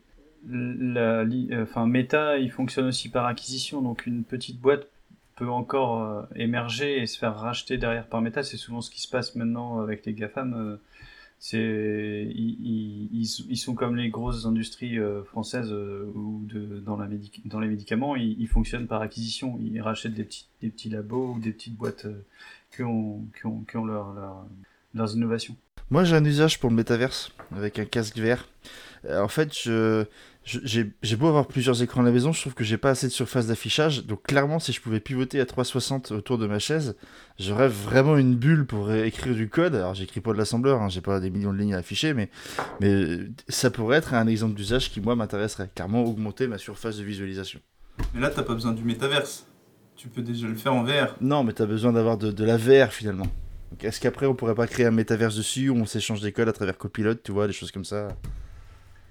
[0.48, 4.86] la, li- euh, enfin, Meta, il fonctionne aussi par acquisition, donc une petite boîte
[5.36, 8.42] peut encore euh, émerger et se faire racheter derrière par Meta.
[8.42, 10.78] C'est souvent ce qui se passe maintenant avec les GAFAM.
[11.52, 16.46] Ils, sont comme les grosses industries euh, françaises euh, ou
[16.84, 16.98] dans,
[17.60, 19.58] les médicaments, ils, fonctionnent par acquisition.
[19.62, 22.24] Ils rachètent des petits, labos ou des petites boîtes euh,
[22.74, 23.26] qui ont,
[24.94, 25.56] leurs innovations.
[25.90, 28.18] Moi, j'ai un usage pour le métaverse avec un casque.
[28.18, 30.04] Euh, en fait, je-
[30.46, 33.12] j'ai beau avoir plusieurs écrans à la maison, je trouve que j'ai pas assez de
[33.12, 34.06] surface d'affichage.
[34.06, 36.96] Donc, clairement, si je pouvais pivoter à 360 autour de ma chaise,
[37.38, 39.74] j'aurais vraiment une bulle pour écrire du code.
[39.74, 42.30] Alors, j'écris pas de l'assembleur, hein, j'ai pas des millions de lignes à afficher, mais,
[42.80, 45.68] mais euh, ça pourrait être un exemple d'usage qui, moi, m'intéresserait.
[45.74, 47.58] Clairement, augmenter ma surface de visualisation.
[48.14, 49.46] Mais là, t'as pas besoin du métaverse.
[49.96, 51.16] Tu peux déjà le faire en VR.
[51.20, 53.26] Non, mais t'as besoin d'avoir de, de la VR finalement.
[53.80, 56.52] Est-ce qu'après on pourrait pas créer un métaverse dessus où on s'échange des codes à
[56.52, 58.08] travers Copilot, tu vois, des choses comme ça?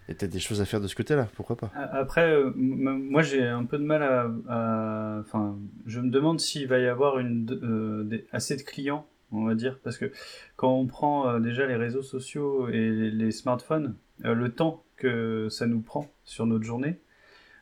[0.09, 3.23] Y a peut-être des choses à faire de ce côté-là, pourquoi pas Après, euh, moi
[3.23, 7.47] j'ai un peu de mal à, Enfin, je me demande s'il va y avoir une,
[7.51, 10.11] euh, assez de clients, on va dire, parce que
[10.55, 15.65] quand on prend euh, déjà les réseaux sociaux et les, smartphones, le temps que ça
[15.65, 16.99] nous prend sur notre journée,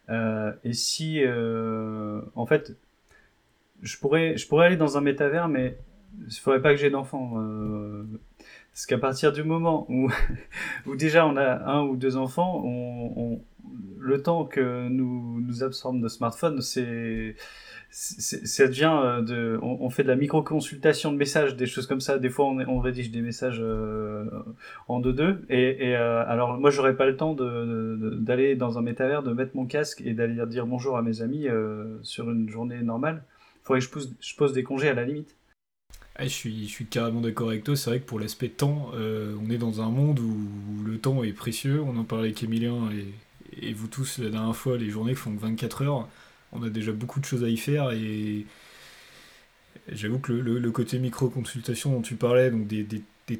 [0.09, 1.21] et si,
[2.35, 2.77] en fait,
[3.81, 5.77] je pourrais, je pourrais aller dans un métavers, mais
[6.27, 7.41] il faudrait pas que j'ai d'enfants.
[8.73, 10.11] Parce qu'à partir du moment où,
[10.87, 13.41] où déjà on a un ou deux enfants, on, on-
[13.99, 17.35] le temps que nous, nous absorbe nos smartphones, c'est,
[17.89, 22.01] ça devient euh, de, on, on fait de la micro-consultation de messages, des choses comme
[22.01, 22.17] ça.
[22.19, 24.25] Des fois, on, rédige des messages euh,
[24.87, 25.45] en deux-deux.
[25.49, 29.55] Et, et, euh, alors, moi, j'aurais pas le temps d'aller dans un métavers, de mettre
[29.55, 33.23] mon casque et d'aller dire bonjour à mes amis euh, sur une journée normale.
[33.63, 35.35] Faudrait que je pose, je pose des congés à la limite.
[36.15, 37.75] Ah, je, suis, carrément d'accord avec toi.
[37.75, 41.23] C'est vrai que pour l'aspect temps, euh, on est dans un monde où, le temps
[41.23, 41.81] est précieux.
[41.81, 42.89] On en parlait avec Emilien
[43.61, 44.77] et, vous tous la dernière fois.
[44.77, 46.07] Les journées font 24 heures.
[46.51, 48.45] On a déjà beaucoup de choses à y faire et
[49.91, 52.85] j'avoue que le, côté micro-consultation dont tu parlais, donc des,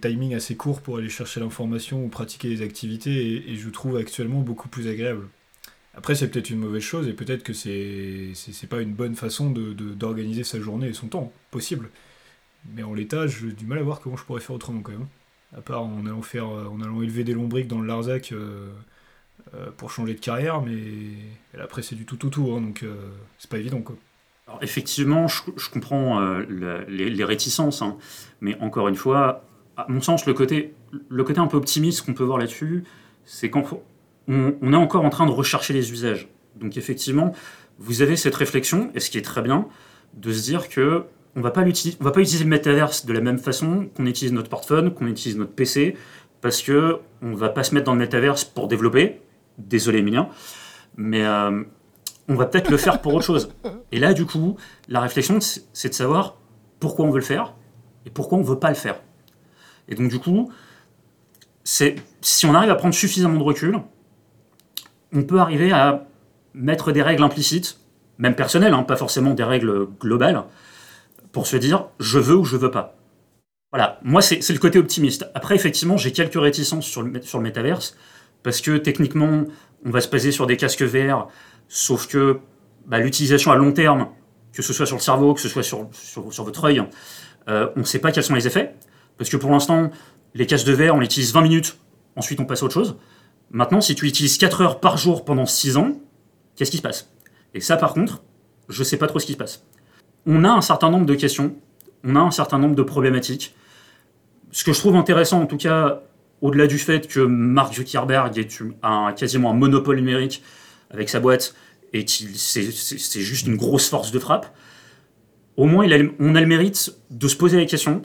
[0.01, 4.41] timings assez courts pour aller chercher l'information ou pratiquer les activités, et, je trouve actuellement
[4.41, 5.27] beaucoup plus agréable.
[5.95, 9.51] Après, c'est peut-être une mauvaise chose et peut-être que c'est c'est pas une bonne façon
[9.51, 11.31] de- d'organiser sa journée et son temps.
[11.51, 11.89] Possible.
[12.73, 15.07] Mais en l'état, j'ai du mal à voir comment je pourrais faire autrement quand même.
[15.55, 18.69] À part en allant faire, euh, en allant élever des lombriques dans le Larzac euh,
[19.53, 20.81] euh, pour changer de carrière, mais
[21.61, 22.95] après c'est du tout tout tout, hein, donc euh,
[23.37, 23.95] c'est pas évident quoi.
[24.47, 27.97] Alors, effectivement, je, comprends le- les, réticences, hein.
[28.41, 29.45] mais encore une fois,
[29.77, 30.73] à mon sens, le côté,
[31.07, 32.83] le côté un peu optimiste qu'on peut voir là-dessus,
[33.23, 33.63] c'est qu'on
[34.27, 36.27] on, on est encore en train de rechercher les usages.
[36.57, 37.33] Donc effectivement,
[37.79, 39.67] vous avez cette réflexion, et ce qui est très bien,
[40.13, 41.05] de se dire que
[41.35, 44.05] on va pas l'utiliser, on va pas utiliser le metaverse de la même façon qu'on
[44.05, 45.97] utilise notre smartphone, qu'on utilise notre PC,
[46.41, 49.21] parce que on va pas se mettre dans le metaverse pour développer.
[49.57, 50.29] Désolé, Emilien,
[50.97, 51.63] mais euh,
[52.27, 53.49] on va peut-être le faire pour autre chose.
[53.91, 54.57] Et là, du coup,
[54.89, 56.37] la réflexion, c'est c'est de savoir
[56.79, 57.53] pourquoi on veut le faire
[58.05, 58.99] et pourquoi on veut pas le faire.
[59.87, 60.51] Et donc, du coup,
[61.63, 63.79] c'est si on arrive à prendre suffisamment de recul,
[65.13, 66.07] on peut arriver à
[66.53, 67.79] mettre des règles implicites,
[68.17, 70.43] même personnelles, hein, pas forcément des règles globales,
[71.33, 72.95] pour se dire je veux ou je veux pas.
[73.73, 75.29] Voilà, moi c'est le côté optimiste.
[75.33, 77.43] Après, effectivement, j'ai quelques réticences sur le, sur
[78.43, 79.45] parce que techniquement,
[79.83, 81.27] on va se baser sur des casques VR,
[81.67, 82.39] sauf que
[82.85, 84.09] bah, l'utilisation à long terme,
[84.53, 85.89] que ce soit sur le cerveau, que ce soit sur,
[86.43, 86.83] votre œil,
[87.49, 88.75] euh, on ne sait pas quels sont les effets.
[89.17, 89.89] Parce que pour l'instant,
[90.35, 91.77] les casques de verre, on les utilise 20 minutes,
[92.15, 92.97] ensuite on passe à autre chose.
[93.49, 95.93] Maintenant, si tu l'utilises 4 heures par jour pendant 6 ans,
[96.55, 97.11] qu'est-ce qui se passe?
[97.53, 98.21] Et ça, par contre,
[98.69, 99.65] je ne sais pas trop ce qui se passe.
[100.25, 101.55] On a un certain nombre de questions,
[102.03, 103.55] on a un certain nombre de problématiques.
[104.51, 106.01] Ce que je trouve intéressant, en tout cas,
[106.41, 108.61] au-delà du fait que Mark Zuckerberg est
[109.17, 110.43] quasiment un monopole numérique
[110.91, 111.55] avec sa boîte
[111.93, 114.53] et c'est juste une grosse force de frappe,
[115.57, 118.01] au moins il a on a le mérite de se poser les questions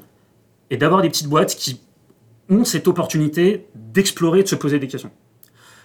[0.70, 1.80] et d'avoir des petites boîtes qui
[2.50, 5.10] ont cette opportunité d'explorer, de se poser des questions.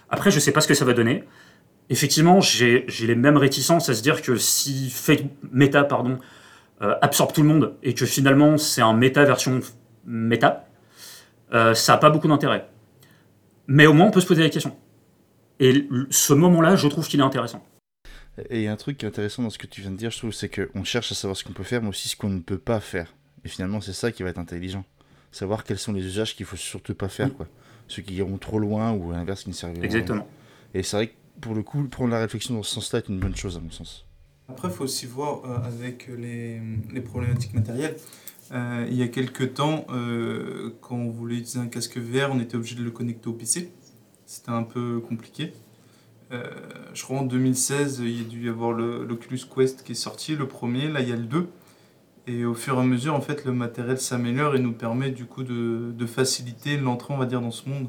[0.10, 1.24] Après, je ne sais pas ce que ça va donner.
[1.90, 6.18] Effectivement, j'ai les mêmes réticences à se dire que si Fake Meta pardon,
[6.82, 9.60] euh, absorbe tout le monde et que finalement c'est un méta version
[10.06, 10.68] méta,
[11.54, 12.68] euh, ça n'a pas beaucoup d'intérêt.
[13.68, 14.76] Mais au moins, on peut se poser la question.
[15.60, 17.64] Et ce moment-là, je trouve qu'il est intéressant.
[18.50, 19.96] Et il y a un truc qui est intéressant dans ce que tu viens de
[19.96, 22.16] dire, je trouve, c'est qu'on cherche à savoir ce qu'on peut faire, mais aussi ce
[22.16, 23.14] qu'on ne peut pas faire.
[23.46, 24.84] Et finalement, c'est ça qui va être intelligent.
[25.32, 27.48] Savoir quels sont les usages qu'il faut surtout pas faire, quoi.
[27.88, 29.90] Ceux qui iront trop loin ou à l'inverse qui ne serviront rien.
[29.90, 30.28] Exactement.
[30.74, 33.20] Et c'est vrai que pour le coup, prendre la réflexion dans ce sens-là est une
[33.20, 34.06] bonne chose, à mon sens.
[34.50, 36.62] Après, il faut aussi voir euh, avec les,
[37.02, 37.96] problématiques matérielles.
[38.52, 42.40] Euh, il y a quelques temps, euh, quand on voulait utiliser un casque VR, on
[42.40, 43.72] était obligé de le connecter au PC.
[44.26, 45.54] C'était un peu compliqué.
[46.96, 50.36] Je crois en 2016, il y a dû y avoir l'Oculus Quest qui est sorti,
[50.36, 51.48] le premier, là il y a le 2.
[52.26, 55.26] Et au fur et à mesure, en fait, le matériel s'améliore et nous permet du
[55.26, 57.88] coup de, de faciliter l'entrée, on va dire, dans ce monde.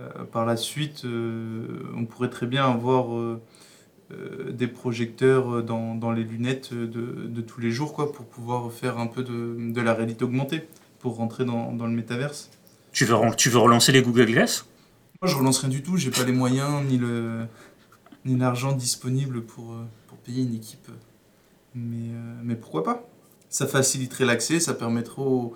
[0.00, 3.40] Euh, par la suite, euh, on pourrait très bien avoir euh,
[4.50, 8.98] des projecteurs dans, dans les lunettes de, de tous les jours, quoi, pour pouvoir faire
[8.98, 10.66] un peu de, de la réalité augmentée,
[10.98, 12.50] pour rentrer dans, dans le métaverse.
[12.92, 14.66] Tu veux, tu veux relancer les Google Glass?
[15.20, 17.46] Moi, je relance rien du tout, j'ai pas les moyens ni le
[18.24, 19.74] ni l'argent disponible pour,
[20.06, 20.88] pour payer une équipe.
[21.74, 22.10] Mais,
[22.42, 23.08] mais pourquoi pas?
[23.48, 25.54] Ça faciliterait l'accès, ça permettrait aux,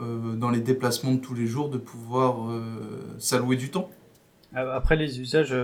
[0.00, 3.90] euh, dans les déplacements de tous les jours de pouvoir euh, s'allouer du temps.
[4.56, 5.54] Euh, Après les usages,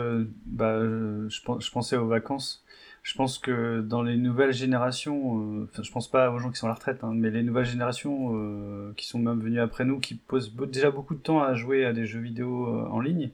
[0.47, 2.65] bah, je, pen- je pensais aux vacances.
[3.03, 6.69] Je pense que dans les nouvelles générations, je pense pas aux gens qui sont à
[6.69, 10.55] la retraite, hein, mais les nouvelles générations qui sont même venues après nous, qui posent
[10.71, 13.31] déjà beaucoup de temps à jouer à des jeux vidéo en ligne,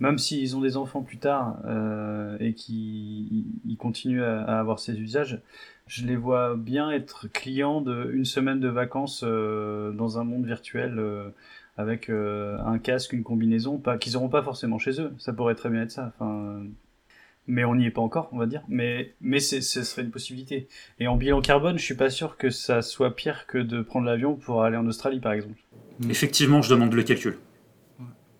[0.00, 4.98] même s'ils ont des enfants plus tard euh, et qui ils continuent à, avoir ces
[4.98, 5.40] usages,
[5.86, 10.46] je les vois bien être clients de une semaine de vacances euh, dans un monde
[10.46, 10.98] virtuel.
[10.98, 11.28] euh,
[11.76, 15.14] avec un casque, une combinaison, qu'ils n'auront pas forcément chez eux.
[15.16, 16.12] Ça pourrait très bien être ça.
[16.14, 16.62] Enfin,
[17.46, 18.62] mais on n'y est pas encore, on va dire.
[18.68, 20.68] Mais mais ce serait une possibilité.
[20.98, 24.04] Et en bilan carbone, je suis pas sûr que ça soit pire que de prendre
[24.04, 25.58] l'avion pour aller en Australie, par exemple.
[26.10, 27.38] Effectivement, je demande le calcul.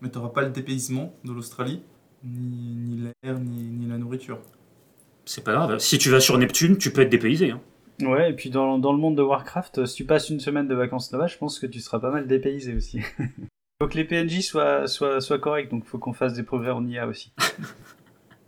[0.00, 1.82] Mais tu n'auras pas le dépaysement de l'Australie,
[2.24, 4.38] ni, ni l'air, ni, ni la nourriture.
[5.26, 5.78] C'est pas grave.
[5.78, 7.50] Si tu vas sur Neptune, tu peux être dépaysé.
[7.50, 7.60] hein.
[8.02, 10.74] Ouais, et puis dans, dans le monde de Warcraft, si tu passes une semaine de
[10.74, 13.00] vacances là-bas, je pense que tu seras pas mal dépaysé aussi.
[13.82, 16.86] faut que les PNJ soient, soient, soient corrects, donc faut qu'on fasse des progrès en
[16.86, 17.32] IA aussi.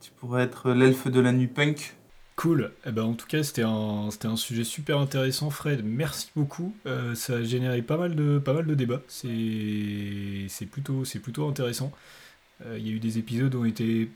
[0.01, 1.95] Tu pourrais être l'elfe de la nuit punk.
[2.37, 2.73] Cool.
[2.87, 5.83] Eh ben, en tout cas, c'était un, c'était un sujet super intéressant, Fred.
[5.85, 6.75] Merci beaucoup.
[6.87, 9.03] Euh, ça a généré pas mal de, pas mal de débats.
[9.07, 11.93] C'est, c'est plutôt, c'est plutôt intéressant.
[12.67, 14.09] Euh, Il y a eu des épisodes où on était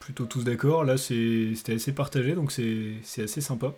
[0.00, 0.84] plutôt tous d'accord.
[0.84, 3.74] Là, c'est, c'était assez partagé, donc c'est, c'est assez sympa.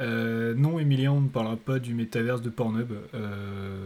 [0.00, 2.92] Euh, non, Emilien, on ne parlera pas du métaverse de Pornhub.
[3.14, 3.76] Euh,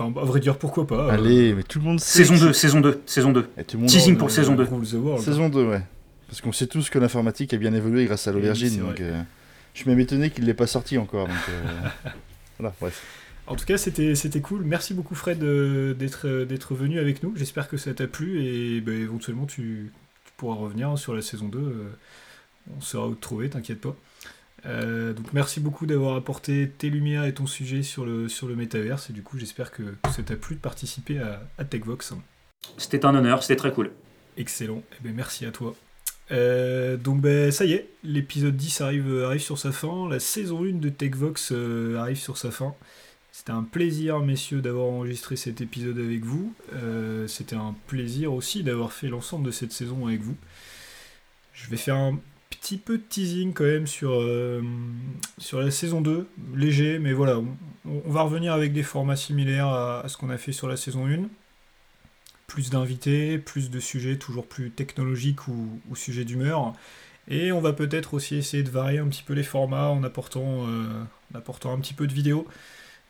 [0.00, 1.06] Enfin, à vrai dire, pourquoi pas.
[1.06, 2.18] euh, Allez, mais tout le monde sait.
[2.18, 3.48] Saison que 2, saison 2, saison 2.
[3.56, 4.62] c'est- Et tout le monde Teasing pour saison 2.
[4.62, 5.24] Rule the World.
[5.24, 5.82] Saison 2, ouais.
[6.28, 8.80] Parce qu'on sait tous que l'informatique a bien évolué grâce à Oui, l'aubergine.
[8.82, 8.94] vrai.
[9.00, 9.22] euh,
[9.74, 11.26] je suis même étonné qu'il ne l'ait pas sorti encore.
[11.26, 12.10] Donc, euh,
[12.58, 13.02] voilà, bref.
[13.46, 14.62] En tout cas, c'était c'était cool.
[14.64, 17.32] Merci beaucoup, Fred, euh, d'être d'être venu avec nous.
[17.34, 19.90] J'espère que ça t'a plu et bah, éventuellement, tu,
[20.26, 21.58] tu pourras revenir sur la saison 2.
[21.58, 21.88] euh,
[22.76, 23.96] on saura où te trouver, t'inquiète pas.
[24.66, 28.56] Euh, donc, merci beaucoup d'avoir apporté tes lumières et ton sujet sur le, sur le
[28.56, 29.08] métaverse.
[29.08, 29.82] Et du coup, j'espère que
[30.14, 32.12] ça t'a plu de participer à, à TechVox.
[32.76, 33.92] C'était un honneur, c'était très cool.
[34.36, 34.82] Excellent.
[34.92, 35.74] Eh ben, merci à toi.
[36.30, 40.08] Euh, donc ben, ça y est, l'épisode 10 arrive, arrive sur sa fin.
[40.08, 42.74] La saison 1 de TechVox euh, arrive sur sa fin.
[43.32, 46.52] C'était un plaisir, messieurs, d'avoir enregistré cet épisode avec vous.
[46.74, 50.36] Euh, C'était un plaisir aussi d'avoir fait l'ensemble de cette saison avec vous.
[51.52, 52.18] Je vais faire un
[52.50, 54.62] petit peu de teasing quand même sur, euh,
[55.38, 57.46] sur la saison 2, léger, mais voilà, on,
[57.84, 60.76] on va revenir avec des formats similaires à, à ce qu'on a fait sur la
[60.76, 61.28] saison 1
[62.48, 66.72] plus d'invités, plus de sujets toujours plus technologiques ou, sujets d'humeur.
[67.28, 70.66] Et on va peut-être aussi essayer de varier un petit peu les formats en apportant,
[70.66, 72.48] euh, en apportant un petit peu de vidéo,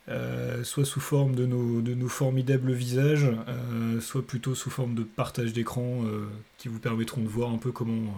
[0.08, 5.52] euh, soit sous forme de nos, formidables visages, euh, soit plutôt sous forme de partage
[5.52, 6.02] d'écran
[6.58, 8.12] qui vous permettront de voir un peu comment,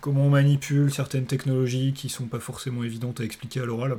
[0.00, 3.98] comment on manipule certaines technologies qui sont pas forcément évidentes à expliquer à l'oral.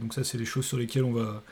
[0.00, 1.44] Donc ça c'est des choses sur lesquelles on va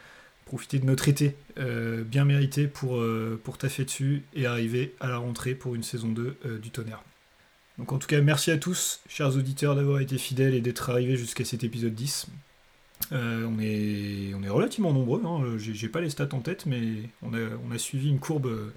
[0.44, 5.08] profiter de notre été euh, bien mérité pour, euh, pour taffer dessus et arriver à
[5.08, 7.02] la rentrée pour une saison 2 euh, du tonnerre.
[7.78, 11.16] Donc en tout cas, merci à tous, chers auditeurs, d'avoir été fidèles et d'être arrivés
[11.16, 12.26] jusqu'à cet épisode 10.
[13.12, 16.80] Euh, on, est, on est relativement nombreux, hein, j'ai pas les stats en tête, mais
[17.22, 18.72] on a, on a suivi une courbe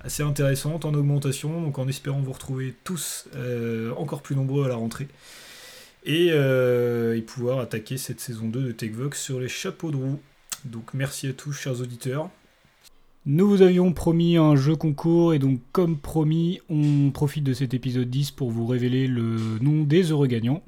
[0.00, 3.26] assez intéressante en augmentation, donc en espérant vous retrouver tous
[3.96, 5.08] encore plus nombreux à la rentrée.
[6.04, 10.20] Et, et pouvoir attaquer cette saison 2 de TechVox sur les chapeaux de roue.
[10.64, 12.30] Donc merci à tous, chers auditeurs.
[13.26, 17.74] Nous vous avions promis un jeu concours et donc comme promis, on profite de cet
[17.74, 20.62] épisode 10 pour vous révéler le nom des heureux gagnants.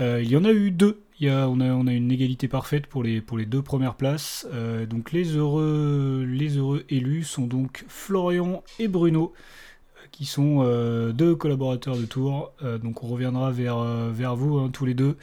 [0.00, 1.02] Euh, il y en a eu deux.
[1.22, 4.46] on, a, une égalité parfaite pour les, deux premières places.
[4.52, 9.32] Euh, donc les heureux, les heureux élus sont donc Florian et Bruno,
[9.96, 10.64] euh, qui sont
[11.12, 12.52] deux collaborateurs de Tours.
[12.82, 15.16] Donc on reviendra vers, vers vous hein, tous les deux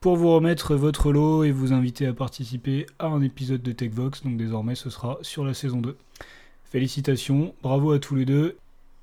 [0.00, 4.22] pour vous remettre votre lot et vous inviter à participer à un épisode de TechVox.
[4.22, 5.96] Donc désormais ce sera sur la saison 2.
[6.64, 8.56] Félicitations, bravo à tous les deux.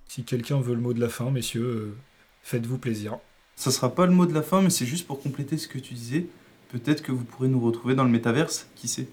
[0.07, 1.95] Si quelqu'un veut le mot de la fin, messieurs, euh,
[2.41, 3.19] faites-vous plaisir.
[3.55, 5.77] Ça sera pas le mot de la fin, mais c'est juste pour compléter ce que
[5.77, 6.25] tu disais.
[6.69, 9.07] Peut-être que vous pourrez nous retrouver dans le métaverse, qui sait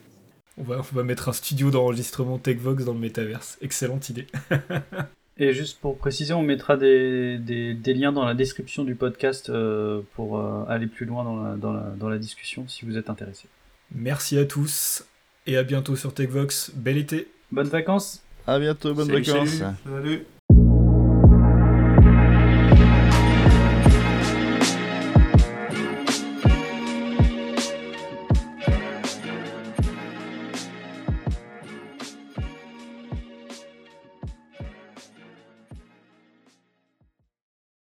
[0.57, 3.59] On va, on va mettre un studio d'enregistrement TechVox dans le métaverse.
[3.61, 4.26] Excellente idée.
[5.37, 9.51] Et juste pour préciser, on mettra des, des, des liens dans la description du podcast
[9.51, 12.97] euh, pour euh, aller plus loin dans la, dans, la, dans la discussion si vous
[12.97, 13.49] êtes intéressé.
[13.93, 15.05] Merci à tous
[15.47, 16.72] et à bientôt sur TechVox.
[16.76, 19.49] Bel été Bonnes vacances À bientôt, bonnes Salut, vacances.
[19.51, 19.74] salut.
[19.85, 20.26] Salut